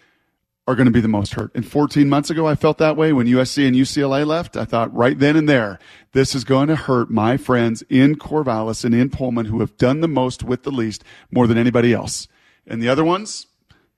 [0.67, 1.51] are going to be the most hurt.
[1.55, 4.57] And 14 months ago, I felt that way when USC and UCLA left.
[4.57, 5.79] I thought right then and there,
[6.13, 10.01] this is going to hurt my friends in Corvallis and in Pullman who have done
[10.01, 12.29] the most with the least more than anybody else.
[12.65, 13.49] And the other ones,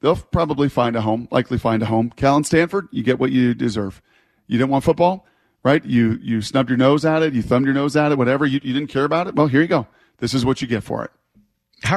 [0.00, 2.10] they'll probably find a home, likely find a home.
[2.16, 4.00] Cal and Stanford, you get what you deserve.
[4.46, 5.26] You didn't want football,
[5.62, 5.84] right?
[5.84, 7.34] You, you snubbed your nose at it.
[7.34, 8.46] You thumbed your nose at it, whatever.
[8.46, 9.34] You, you didn't care about it.
[9.34, 9.86] Well, here you go.
[10.18, 11.10] This is what you get for it.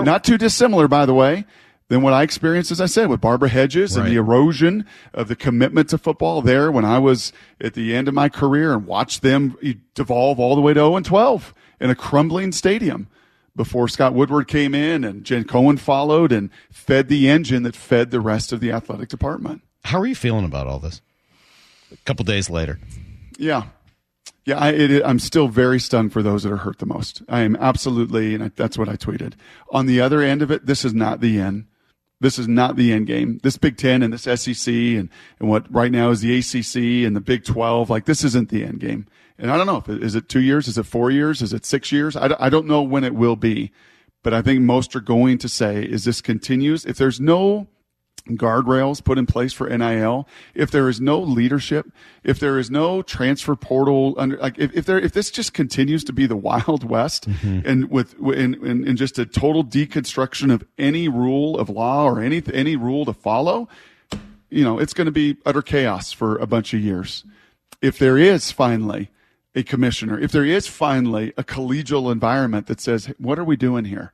[0.04, 1.46] Not too dissimilar, by the way,
[1.90, 5.36] than what I experienced, as I said, with Barbara Hedges and the erosion of the
[5.36, 9.22] commitment to football there when I was at the end of my career and watched
[9.22, 9.58] them
[9.96, 13.08] devolve all the way to 0 and 12 in a crumbling stadium
[13.56, 18.12] before Scott Woodward came in and Jen Cohen followed and fed the engine that fed
[18.12, 19.62] the rest of the athletic department.
[19.86, 21.02] How are you feeling about all this?
[21.92, 22.80] A couple days later.
[23.38, 23.64] Yeah.
[24.46, 27.22] Yeah, I, it, I'm still very stunned for those that are hurt the most.
[27.28, 29.34] I am absolutely, and I, that's what I tweeted.
[29.72, 31.66] On the other end of it, this is not the end.
[32.20, 33.40] This is not the end game.
[33.44, 37.16] This Big Ten and this SEC and, and what right now is the ACC and
[37.16, 39.06] the Big 12, like this isn't the end game.
[39.38, 40.68] And I don't know if it, is it two years?
[40.68, 41.42] Is it four years?
[41.42, 42.16] Is it six years?
[42.16, 43.72] I, I don't know when it will be,
[44.24, 46.86] but I think most are going to say, is this continues?
[46.86, 47.68] If there's no
[48.36, 51.92] guardrails put in place for NIL, if there is no leadership,
[52.24, 56.04] if there is no transfer portal under, like if, if there, if this just continues
[56.06, 57.68] to be the wild west mm-hmm.
[57.68, 62.22] and with, in, in, in just a total deconstruction of any rule of law or
[62.22, 63.68] any, any rule to follow,
[64.50, 67.24] you know, it's going to be utter chaos for a bunch of years.
[67.82, 69.10] If there is finally
[69.54, 73.86] a commissioner, if there is finally a collegial environment that says, what are we doing
[73.86, 74.14] here?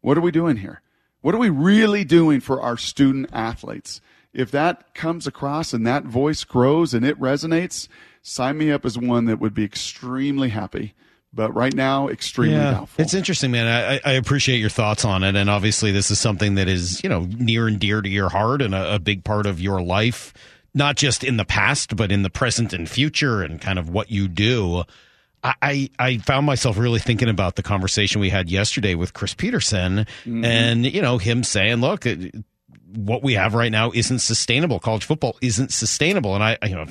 [0.00, 0.82] What are we doing here?
[1.24, 4.02] What are we really doing for our student athletes?
[4.34, 7.88] If that comes across and that voice grows and it resonates,
[8.20, 10.92] sign me up as one that would be extremely happy.
[11.32, 13.02] But right now, extremely doubtful.
[13.02, 13.66] It's interesting, man.
[13.66, 17.08] I, I appreciate your thoughts on it, and obviously, this is something that is you
[17.08, 20.34] know near and dear to your heart and a, a big part of your life,
[20.74, 24.10] not just in the past, but in the present and future, and kind of what
[24.10, 24.84] you do.
[25.44, 30.06] I, I found myself really thinking about the conversation we had yesterday with Chris Petersen,
[30.24, 30.44] Mm-hmm.
[30.44, 32.34] and you know him saying, "Look." It,
[32.96, 34.78] what we have right now isn't sustainable.
[34.78, 36.86] College football isn't sustainable, and I, I- you know,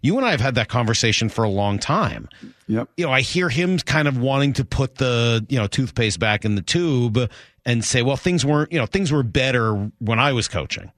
[0.00, 2.26] you and I have had that conversation for a long time
[2.68, 2.88] Yep.
[2.96, 6.46] you know, I hear him kind of wanting to put the, you know, toothpaste back
[6.46, 7.18] in the tube
[7.66, 10.90] and say, well, things weren't, you know, things were better when I was coaching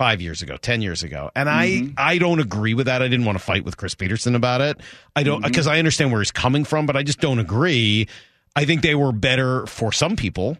[0.00, 1.30] five years ago, 10 years ago.
[1.36, 1.92] And I, mm-hmm.
[1.98, 3.02] I don't agree with that.
[3.02, 4.80] I didn't want to fight with Chris Petersen about it.
[5.14, 5.50] I don't, mm-hmm.
[5.50, 8.08] because I understand where he's coming from, but I just don't agree.
[8.56, 10.56] I think they were better for some people,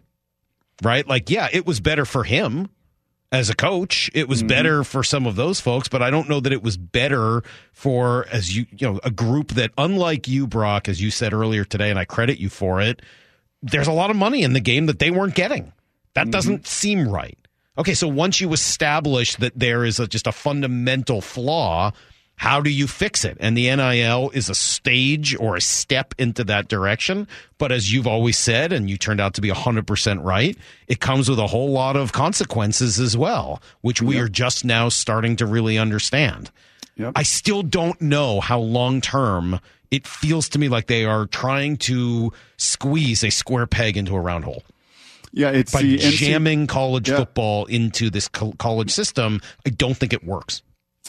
[0.83, 1.07] right?
[1.07, 2.69] Like, yeah, it was better for him.
[3.31, 4.11] as a coach.
[4.13, 4.47] It was mm-hmm.
[4.47, 8.27] better for some of those folks, but I don't know that it was better for
[8.31, 11.89] as you you know a group that unlike you, Brock, as you said earlier today,
[11.89, 13.01] and I credit you for it.
[13.63, 15.71] There's a lot of money in the game that they weren't getting.
[16.13, 17.37] That doesn't seem right.
[17.77, 21.91] Okay, so once you establish that there is a, just a fundamental flaw,
[22.35, 23.37] how do you fix it?
[23.39, 27.27] And the NIL is a stage or a step into that direction.
[27.59, 30.57] But as you've always said, and you turned out to be 100% right,
[30.87, 34.89] it comes with a whole lot of consequences as well, which we are just now
[34.89, 36.51] starting to really understand.
[37.15, 39.59] I still don't know how long term
[39.91, 44.19] it feels to me like they are trying to squeeze a square peg into a
[44.19, 44.63] round hole
[45.31, 49.39] Yeah, it's by the NC jamming college football into this co- college system.
[49.65, 50.61] I don't think it works.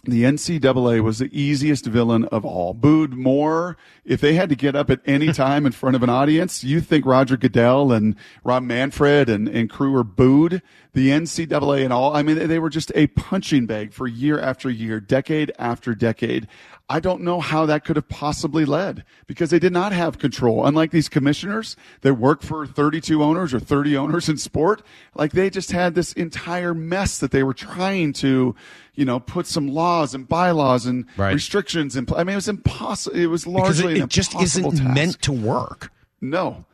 [0.05, 2.75] the NCAA was the easiest villain of all.
[2.75, 3.77] Booed more.
[4.05, 6.81] If they had to get up at any time in front of an audience, you
[6.81, 10.63] think Roger Goodell and Rob Manfred and, and crew were booed.
[10.93, 14.69] The NCAA and all, I mean, they were just a punching bag for year after
[14.71, 16.47] year, decade after decade.
[16.93, 20.67] I don't know how that could have possibly led because they did not have control.
[20.67, 24.83] Unlike these commissioners that work for 32 owners or 30 owners in sport,
[25.15, 28.55] like they just had this entire mess that they were trying to,
[28.95, 31.33] you know, put some laws and bylaws and Right.
[31.33, 32.05] restrictions in.
[32.05, 33.17] pl- I mean, it was impossible.
[33.17, 34.83] It was Because largely it, an it just isn't task.
[34.85, 35.91] meant to work.
[36.21, 36.67] No.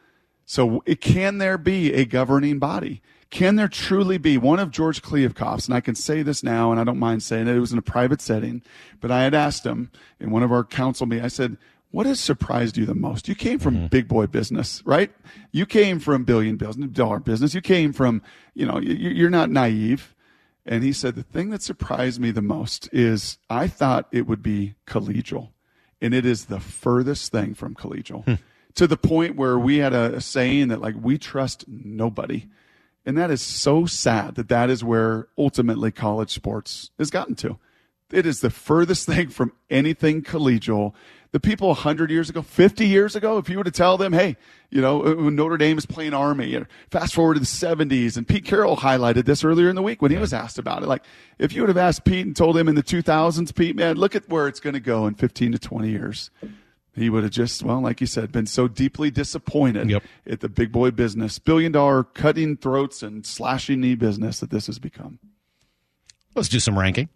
[0.44, 3.02] So it, can there be a governing body?
[3.30, 5.66] Can there truly be one of George Kliavkoff's?
[5.66, 7.56] And I can say this now, and I don't mind saying it.
[7.56, 8.62] It was in a private setting,
[9.00, 11.26] but I had asked him in one of our council meetings.
[11.26, 11.58] I said,
[11.90, 13.28] "What has surprised you the most?
[13.28, 13.86] You came from mm-hmm.
[13.88, 15.10] big boy business, right?
[15.52, 17.54] You came from billion dollar business.
[17.54, 18.22] You came from,
[18.54, 20.14] you know, you, you're not naive."
[20.64, 24.42] And he said, "The thing that surprised me the most is I thought it would
[24.42, 25.50] be collegial,
[26.00, 28.34] and it is the furthest thing from collegial." Hmm.
[28.74, 32.46] to the point where we had a, a saying that like we trust nobody
[33.06, 37.58] and that is so sad that that is where ultimately college sports has gotten to.
[38.10, 40.94] It is the furthest thing from anything collegial.
[41.30, 44.38] The people 100 years ago 50 years ago if you were to tell them hey
[44.70, 46.58] you know uh, when notre dame is playing army
[46.90, 50.10] fast forward to the 70s and pete carroll highlighted this earlier in the week when
[50.10, 51.04] he was asked about it like
[51.38, 54.16] if you would have asked pete and told him in the 2000s pete man look
[54.16, 56.30] at where it's going to go in 15 to 20 years
[56.98, 60.72] he would have just, well, like you said, been so deeply disappointed at the big
[60.72, 65.18] boy business, billion dollar cutting throats and slashing knee business that this has become.
[66.34, 67.08] Let's do some ranking.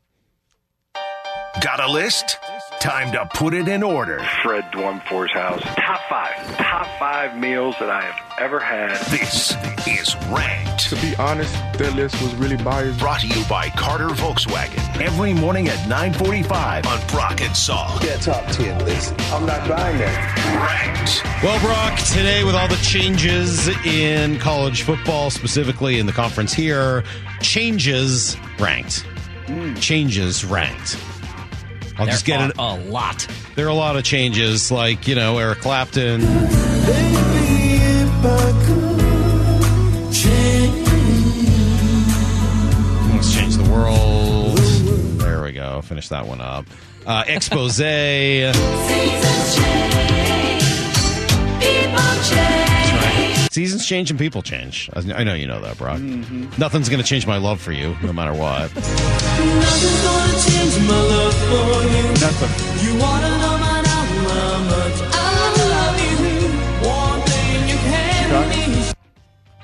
[1.60, 2.38] Got a list?
[2.82, 4.18] Time to put it in order.
[4.42, 5.62] Fred Dwumfor's house.
[5.62, 6.56] Top five.
[6.56, 8.90] Top five meals that I have ever had.
[9.06, 9.54] This
[9.86, 10.90] is Ranked.
[10.90, 12.98] To be honest, that list was really biased.
[12.98, 15.00] Brought to you by Carter Volkswagen.
[15.00, 18.02] Every morning at 945 on Brock and Salk.
[18.02, 19.14] Yeah, top 10 list.
[19.30, 20.92] I'm not buying that.
[20.92, 21.44] Ranked.
[21.44, 27.04] Well, Brock, today with all the changes in college football, specifically in the conference here,
[27.42, 29.06] changes ranked.
[29.46, 29.74] Hmm.
[29.74, 30.96] Changes ranked.
[32.02, 32.56] I'll There just get it.
[32.58, 33.28] a lot.
[33.54, 36.20] There are a lot of changes, like, you know, Eric Clapton.
[43.14, 44.56] Let's change the world.
[45.20, 45.80] There we go.
[45.82, 46.64] Finish that one up.
[47.06, 48.52] Uh, Exposé.
[48.88, 49.56] Seasons
[52.30, 53.41] change
[54.10, 54.88] and people change.
[54.92, 55.98] I I know you know that, Brock.
[55.98, 56.58] Mm-hmm.
[56.58, 58.74] Nothing's going to change my love for you, no matter what.
[58.74, 62.04] Nothing's gonna change my love for you.
[62.26, 62.86] Nothing.
[62.86, 65.26] You wanna know my now how much I
[65.74, 66.16] love you.
[66.88, 68.92] One thing you can be.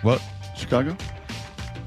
[0.02, 0.22] What?
[0.56, 0.96] Chicago?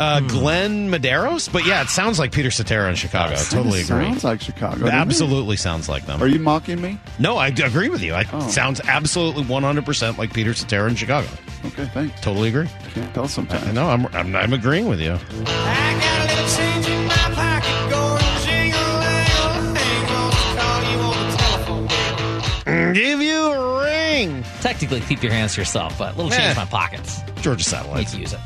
[0.01, 1.51] Uh, Glenn Medeiros?
[1.51, 3.33] But yeah, it sounds like Peter Cetera in Chicago.
[3.35, 4.03] I totally agree.
[4.05, 4.85] Sounds like Chicago.
[4.85, 4.93] It it?
[4.93, 6.21] absolutely sounds like them.
[6.21, 6.97] Are you mocking me?
[7.19, 8.15] No, I agree with you.
[8.15, 8.47] It Oh.
[8.49, 11.27] sounds absolutely 100% like Peter Cetera in Chicago.
[11.65, 12.19] Okay, thanks.
[12.21, 12.67] Totally agree.
[12.95, 13.67] Can't tell sometimes.
[13.67, 13.87] I know.
[13.89, 15.11] I'm, I'm, I'm agreeing with you.
[15.11, 17.91] I got a little change in my pocket.
[17.91, 19.77] Going jingle-lang.
[19.77, 22.93] Ain't gonna call you on the telephone.
[22.95, 24.43] Give you a ring.
[24.61, 26.37] Technically, keep your hands to yourself, but little Eh.
[26.37, 27.21] change in my pockets.
[27.41, 28.11] Georgia Need Satellites.
[28.13, 28.39] to use it.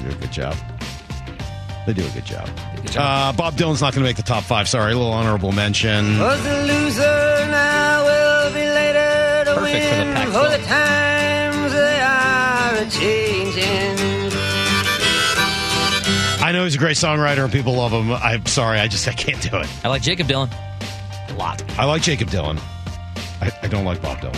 [0.00, 0.56] They do a good job.
[1.86, 2.48] They do a good job.
[2.76, 3.34] Good job.
[3.34, 4.68] Uh, Bob Dylan's not going to make the top five.
[4.68, 6.18] Sorry, a little honorable mention.
[6.18, 7.00] Was a loser,
[7.50, 10.14] now will be later to Perfect for the win.
[10.14, 10.32] Pac-12.
[10.32, 13.90] For the times they are a changing.
[16.42, 18.10] I know he's a great songwriter and people love him.
[18.12, 19.68] I'm sorry, I just I can't do it.
[19.84, 20.50] I like Jakob Dylan
[21.28, 21.62] a lot.
[21.78, 22.58] I like Jakob Dylan.
[23.40, 24.34] I, I don't like Bob Dylan.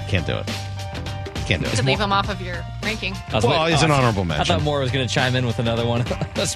[0.00, 0.48] I can't do it.
[0.48, 1.74] I Can't do it.
[1.74, 1.84] To it.
[1.84, 2.56] leave him off of your
[2.86, 3.14] ranking.
[3.14, 5.34] I was Well, wait- he's an I- honorable I thought Moore was going to chime
[5.34, 6.02] in with another one.
[6.34, 6.54] that's,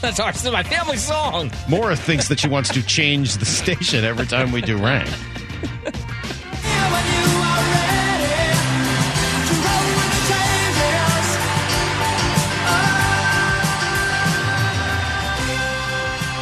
[0.00, 1.50] that's our, my family song.
[1.68, 5.08] Mora thinks that she wants to change the station every time we do rank.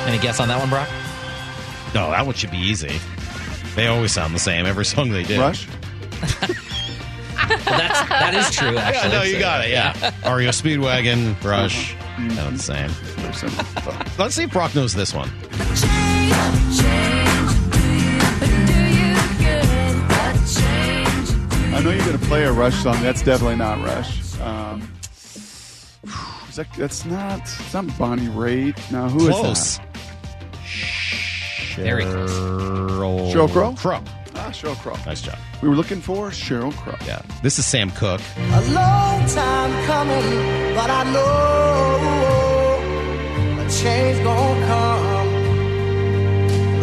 [0.06, 0.88] Any guess on that one, Brock?
[1.92, 3.00] No, that one should be easy.
[3.74, 4.64] They always sound the same.
[4.64, 5.40] Every song they do.
[5.40, 5.66] Rush.
[7.66, 8.72] Well, that's that is true.
[8.72, 9.70] Yeah, Actually, no, you So, got it.
[9.70, 10.32] Yeah.
[10.34, 11.94] REO Speedwagon, Rush.
[12.16, 12.90] Sound the same.
[13.18, 14.08] Very.
[14.18, 15.30] Let's see if Brock knows this one.
[20.48, 23.02] I know you're going to play a Rush song.
[23.02, 24.38] That's definitely not Rush.
[24.40, 24.80] Um,
[26.48, 27.40] is that, that's not.
[27.42, 28.90] It's not Bonnie Raitt.
[28.90, 29.76] No, who is Close.
[29.78, 29.86] that?
[31.76, 32.30] Very close.
[32.30, 33.74] Cheryl Sheryl Crow?
[33.74, 34.02] Crow.
[34.46, 34.94] Ah, Sheryl Crow.
[35.06, 35.36] Nice job.
[35.60, 36.94] We were looking for Cheryl Crow.
[37.04, 37.20] Yeah.
[37.42, 38.20] This is Sam Cooke.
[38.38, 41.96] A long time coming, but I know
[43.60, 45.26] a change gonna come.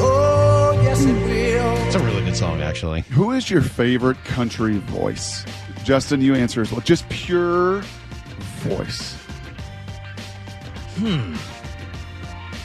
[0.01, 1.77] Oh, yes it will.
[1.87, 3.01] It's a really good song, actually.
[3.11, 5.45] Who is your favorite country voice?
[5.85, 6.81] Justin, you answer as well.
[6.81, 7.81] Just pure
[8.61, 9.13] voice.
[10.97, 11.35] Hmm.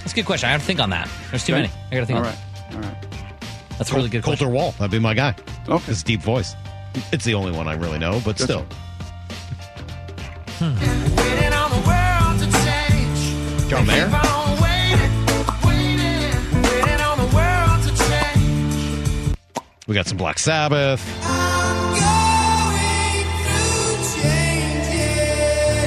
[0.01, 0.49] That's a good question.
[0.49, 1.09] I have to think on that.
[1.31, 1.63] There's too Okay.
[1.63, 1.73] many.
[1.91, 2.39] I got to think All on right.
[2.71, 2.75] that.
[2.75, 3.05] All right.
[3.79, 4.53] That's a really good Colter question.
[4.53, 4.73] Wall.
[4.73, 5.35] That'd be my guy.
[5.69, 5.85] Okay.
[5.87, 6.55] His deep voice.
[7.13, 8.67] It's the only one I really know, but still.
[10.61, 13.71] Waiting on the world to change.
[13.71, 14.11] John Mayer?
[19.87, 21.01] We got some Black Sabbath.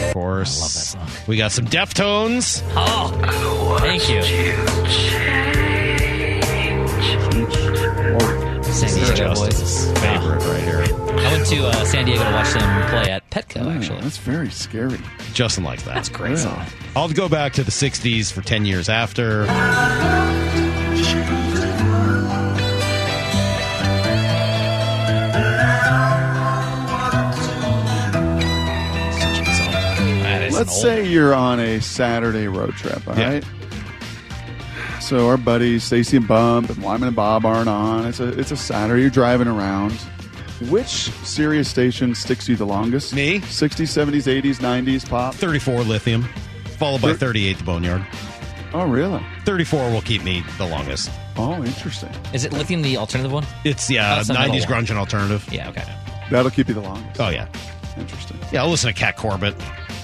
[0.08, 0.58] Of course.
[0.58, 1.08] I love that song.
[1.28, 2.64] We got some Deftones.
[2.76, 4.22] Oh, thank you.
[8.72, 10.00] San Diego Justin's boys.
[10.00, 10.82] favorite right here.
[10.82, 13.66] I went to uh, San Diego to watch them play at Petco.
[13.66, 15.00] Oh, Actually, that's very scary.
[15.34, 15.96] Justin likes that.
[15.96, 16.68] That's a great Yeah.
[16.96, 19.46] I'll go back to the 60s for 10 years after.
[30.52, 33.44] Let's say you're on a Saturday road trip, all right?
[35.12, 35.18] Yeah.
[35.20, 38.06] So our buddies Stacy and Bump and Wyman and Bob aren't on.
[38.06, 39.02] It's a it's a Saturday.
[39.02, 39.92] You're driving around.
[40.70, 43.14] Which Sirius station sticks you the longest?
[43.16, 43.40] Me?
[43.40, 45.34] 60s, 70s, 80s, 90s pop.
[45.34, 46.24] 34 Lithium,
[46.78, 48.06] followed by Thir- 38 The Boneyard.
[48.74, 49.22] Oh, really?
[49.44, 51.10] 34 will keep me the longest.
[51.36, 52.12] Oh, interesting.
[52.32, 53.46] Is it lithium the alternative one?
[53.66, 54.84] It's, yeah, That's the middle 90s one.
[54.86, 55.46] grunge and alternative.
[55.52, 55.70] Yeah.
[55.70, 55.84] Okay.
[56.30, 57.20] That'll keep you the longest.
[57.20, 57.48] Oh, yeah.
[57.98, 58.38] Interesting.
[58.54, 59.56] Yeah, I'll listen to Kat Corbett.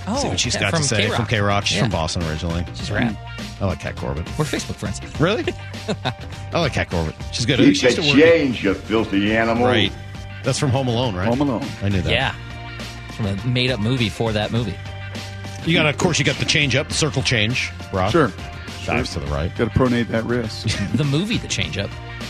[0.07, 1.15] Oh, see what oh, she's yeah, got from to say K-Rock.
[1.17, 1.65] from K Rock.
[1.65, 1.83] She's Yeah.
[1.83, 2.65] from Boston originally.
[2.75, 3.17] She's rad.
[3.59, 4.25] I like Kat Corbett.
[4.37, 5.01] We're Facebook friends.
[5.19, 5.45] Really?
[6.53, 7.15] I like Kat Corbett.
[7.31, 7.59] She's good.
[7.59, 9.65] I think Keep she used the change, you filthy animal.
[9.65, 9.91] Right.
[10.43, 11.27] That's from Home Alone, right?
[11.27, 11.65] Home Alone.
[11.81, 12.11] I knew that.
[12.11, 12.35] Yeah.
[13.11, 14.75] From a made up movie for that movie.
[15.65, 17.71] You got, of course, you got the change up, the circle change.
[17.91, 18.11] Rock.
[18.11, 18.31] Sure.
[18.85, 19.53] Dives to the right.
[19.57, 20.77] Got to pronate that wrist.
[20.93, 21.89] The movie, The Change Up.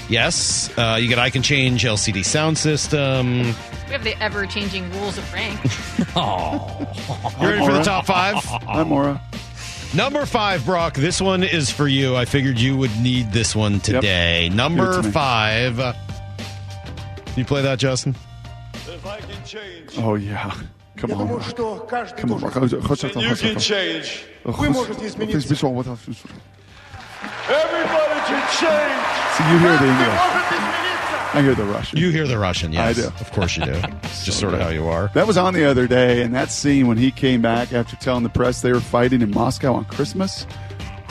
[0.10, 0.76] Yes.
[0.76, 3.44] Uh, you got I Can Change LCD Soundsystem.
[3.86, 5.60] We have the ever changing rules of rank.
[6.20, 6.88] Oh.
[7.40, 8.36] You ready for the top five?
[8.44, 9.22] Hi, Maura.
[9.95, 10.95] Number five, Brock.
[10.95, 12.17] This one is for you.
[12.17, 14.45] I figured you would need this one today.
[14.45, 15.11] Give it Number to me.
[15.11, 15.79] five.
[17.37, 18.15] You play that, Justin?
[19.99, 20.51] Oh, yeah.
[20.97, 21.19] Come on.
[21.29, 22.41] Потому что каждый Come on.
[22.41, 23.69] должен Chodź, chodź, chodź, You chodź, can chodź.
[23.69, 24.25] change.
[24.45, 24.75] Oh, Вы chodź.
[24.75, 25.49] можете Please измениться.
[25.49, 25.99] be strong with us.
[27.49, 29.03] Everybody can change.
[29.37, 30.66] See, you hear the Каждый English.
[31.34, 32.00] I hear the Russian.
[32.00, 32.98] You hear the Russian, yes.
[32.98, 33.08] I do.
[33.08, 33.74] Of course you do.
[34.24, 35.12] Just sort of how you are.
[35.14, 38.24] That was on the other day, and that scene when he came back after telling
[38.24, 40.48] the press they were fighting in Moscow on Christmas.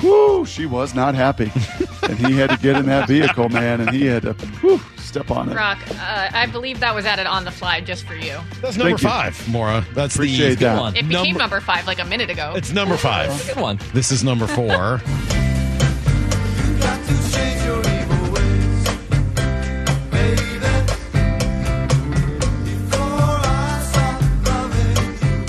[0.03, 1.51] Whoo, she was not happy.
[2.03, 5.31] and he had to get in that vehicle, man, and he had to whew, step
[5.31, 5.55] on it.
[5.55, 8.37] Rock, uh, I believe that was added on the fly just for you.
[8.61, 9.53] That's number Thank five, you.
[9.53, 9.87] Mora.
[9.95, 10.81] That's Appreciate the that.
[10.81, 10.97] one.
[10.97, 12.53] It became number, number five like a minute ago.
[12.57, 13.31] It's number five.
[13.47, 13.79] Good one.
[13.95, 15.01] This is number four.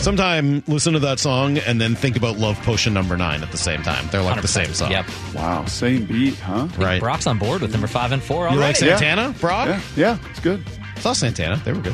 [0.07, 3.57] Sometime listen to that song and then think about Love Potion number nine at the
[3.57, 4.07] same time.
[4.09, 4.89] They're like the same song.
[4.89, 5.05] Yep.
[5.35, 6.69] Wow, same beat, huh?
[6.77, 7.01] Right.
[7.01, 8.61] Brock's on board with number five and four You already.
[8.61, 8.95] like Yeah.
[8.95, 9.67] Santana, Brock?
[9.67, 10.63] Yeah, yeah, it's good.
[10.99, 11.57] Saw Santana.
[11.65, 11.91] They were good.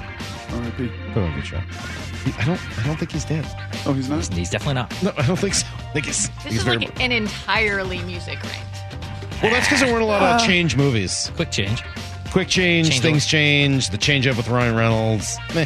[0.52, 0.92] R.I.P.
[1.12, 1.58] Put on a good show.
[1.58, 2.80] I don't.
[2.80, 3.48] I don't think he's dead.
[3.88, 4.32] Oh, he's not?
[4.32, 4.94] He's definitely not.
[5.02, 5.66] No, I don't think so.
[5.76, 6.30] I think he's.
[6.30, 6.78] this he's is very.
[6.78, 9.42] like an entirely music ranked.
[9.42, 11.32] well, that's because there weren't a lot of uh, change movies.
[11.36, 11.82] Quick change.
[12.32, 13.30] Quick change, Change things up.
[13.30, 13.90] change.
[13.90, 15.36] The change up with Ryan Reynolds.
[15.56, 15.66] Meh.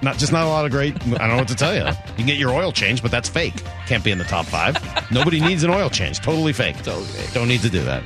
[0.00, 0.94] Not just not a lot of great.
[0.94, 1.84] I don't know what to tell you.
[1.84, 3.62] You can get your oil change, but that's fake.
[3.86, 4.76] Can't be in the top five.
[5.10, 6.20] Nobody needs an oil change.
[6.20, 6.76] Totally fake.
[6.82, 7.32] Totally fake.
[7.32, 8.02] Don't need to do that.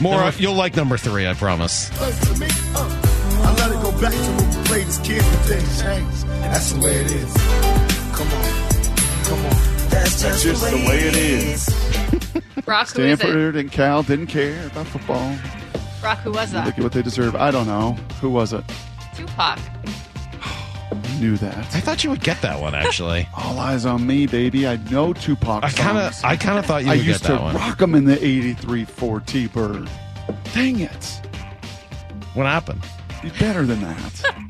[0.00, 0.20] More.
[0.20, 1.26] Number- you'll like number three.
[1.26, 1.90] I promise.
[1.90, 5.40] Close to me, I let it go back to when we played as kids, but
[5.40, 6.26] things changed.
[6.28, 7.34] That's the way it is.
[8.14, 9.88] Come on, come on.
[9.90, 12.64] That's That's just the way it is.
[12.64, 13.18] Brock, who is it?
[13.18, 15.34] Stanford and Cal didn't care about football.
[16.02, 16.66] Rock, who was that?
[16.66, 17.34] Look at what they deserve.
[17.34, 17.92] I don't know.
[18.20, 18.64] Who was it?
[19.16, 19.58] Tupac.
[21.18, 21.56] Knew that.
[21.74, 23.28] I thought you would get that one actually.
[23.36, 24.66] All eyes on me, baby.
[24.66, 25.62] I know Tupac.
[25.64, 27.54] I kinda- I kinda thought you I would used get that to one.
[27.56, 29.88] rock them in the '83 Ford T-Bird.
[30.54, 31.20] Dang it!
[32.34, 32.84] What happened?
[33.22, 34.22] Be better than that.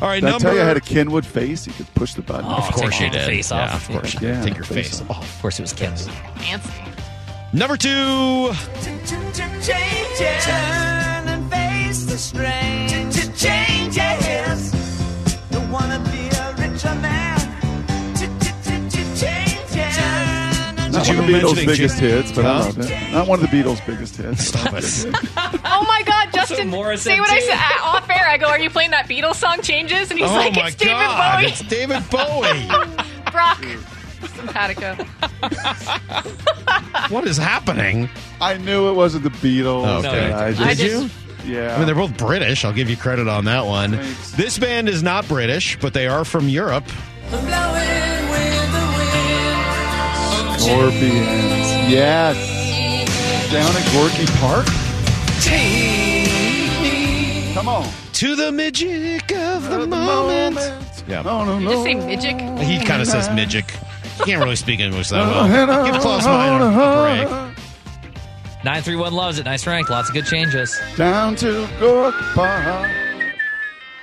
[0.00, 0.44] All right, Did I number.
[0.44, 1.66] tell you I had a Kenwood face?
[1.66, 2.44] You could push the button.
[2.46, 3.26] Oh, of course you the did.
[3.26, 3.88] face yeah, off.
[3.88, 4.28] of course you did.
[4.36, 5.10] Yeah, Take your face face off.
[5.10, 5.34] off.
[5.36, 6.06] Of course, it was Ken's.
[6.36, 6.70] Fancy.
[7.52, 8.52] Number two.
[9.60, 10.44] Changes.
[10.44, 12.77] Turn and face the strain.
[20.90, 22.58] Not Did one of the Beatles' biggest hits, but I Huh?
[22.64, 23.12] loved it.
[23.12, 24.46] Not one of the Beatles' biggest hits.
[24.48, 25.06] Stop it.
[25.64, 26.68] Oh my God, Justin!
[26.70, 27.44] Morrison, say what I too.
[27.46, 28.26] said uh, off air.
[28.26, 29.60] I go, "Are you playing that Beatles song?
[29.62, 33.02] Changes?" And he's oh like, my "It's David Bowie." It's David Bowie.
[33.30, 33.64] Brock,
[34.34, 34.94] simpatico.
[37.10, 38.08] what is happening?
[38.40, 40.04] I knew it wasn't the Beatles.
[40.04, 40.30] Okay.
[40.30, 41.14] but I I just, just-
[41.48, 41.74] yeah.
[41.74, 42.64] I mean, they're both British.
[42.64, 43.92] I'll give you credit on that one.
[43.92, 44.30] Thanks.
[44.32, 46.84] This band is not British, but they are from Europe.
[47.30, 47.42] Blowing
[48.30, 50.60] with the wind.
[50.60, 51.68] Scorpions.
[51.90, 52.36] Yes.
[53.52, 54.66] Down at Gorky Park.
[57.54, 57.88] Come on.
[58.14, 60.58] To the magic of the moment.
[61.08, 61.22] Yeah.
[61.22, 61.70] No, no, Did no.
[61.70, 62.58] you just say midget?
[62.60, 63.64] He kind of says midget.
[64.18, 65.86] He can't really speak English that well.
[65.90, 67.47] Give Klaus Meyer a break.
[68.64, 69.44] 931 loves it.
[69.44, 69.88] Nice rank.
[69.88, 70.78] Lots of good changes.
[70.96, 72.90] Down to Gorky Park.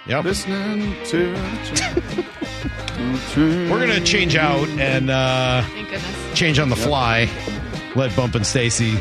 [0.08, 0.24] Yep.
[0.24, 1.34] Listening to
[3.36, 6.34] We're going to change out and uh, Thank goodness.
[6.38, 7.30] change on the fly.
[7.96, 8.98] Let Bump and Stacy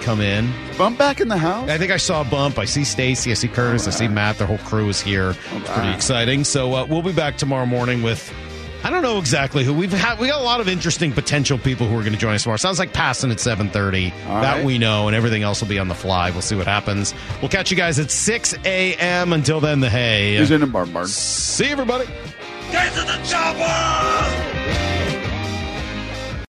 [0.00, 0.52] come in.
[0.76, 1.68] Bump back in the house.
[1.68, 2.58] I think I saw Bump.
[2.58, 3.30] I see Stacy.
[3.30, 3.86] I see Curtis.
[3.86, 4.38] I see Matt.
[4.38, 5.30] The whole crew is here.
[5.52, 6.42] It's pretty exciting.
[6.44, 8.32] So uh, we'll be back tomorrow morning with.
[8.84, 10.18] I don't know exactly who we've had.
[10.18, 12.56] We got a lot of interesting potential people who are going to join us tomorrow.
[12.56, 14.10] Sounds like passing at seven thirty.
[14.10, 14.64] That right.
[14.64, 16.30] we know, and everything else will be on the fly.
[16.30, 17.12] We'll see what happens.
[17.40, 19.32] We'll catch you guys at six a.m.
[19.32, 20.36] Until then, the hay.
[20.36, 21.08] He's in a barn barn.
[21.08, 22.06] See everybody.
[22.70, 24.65] Get to the chopper!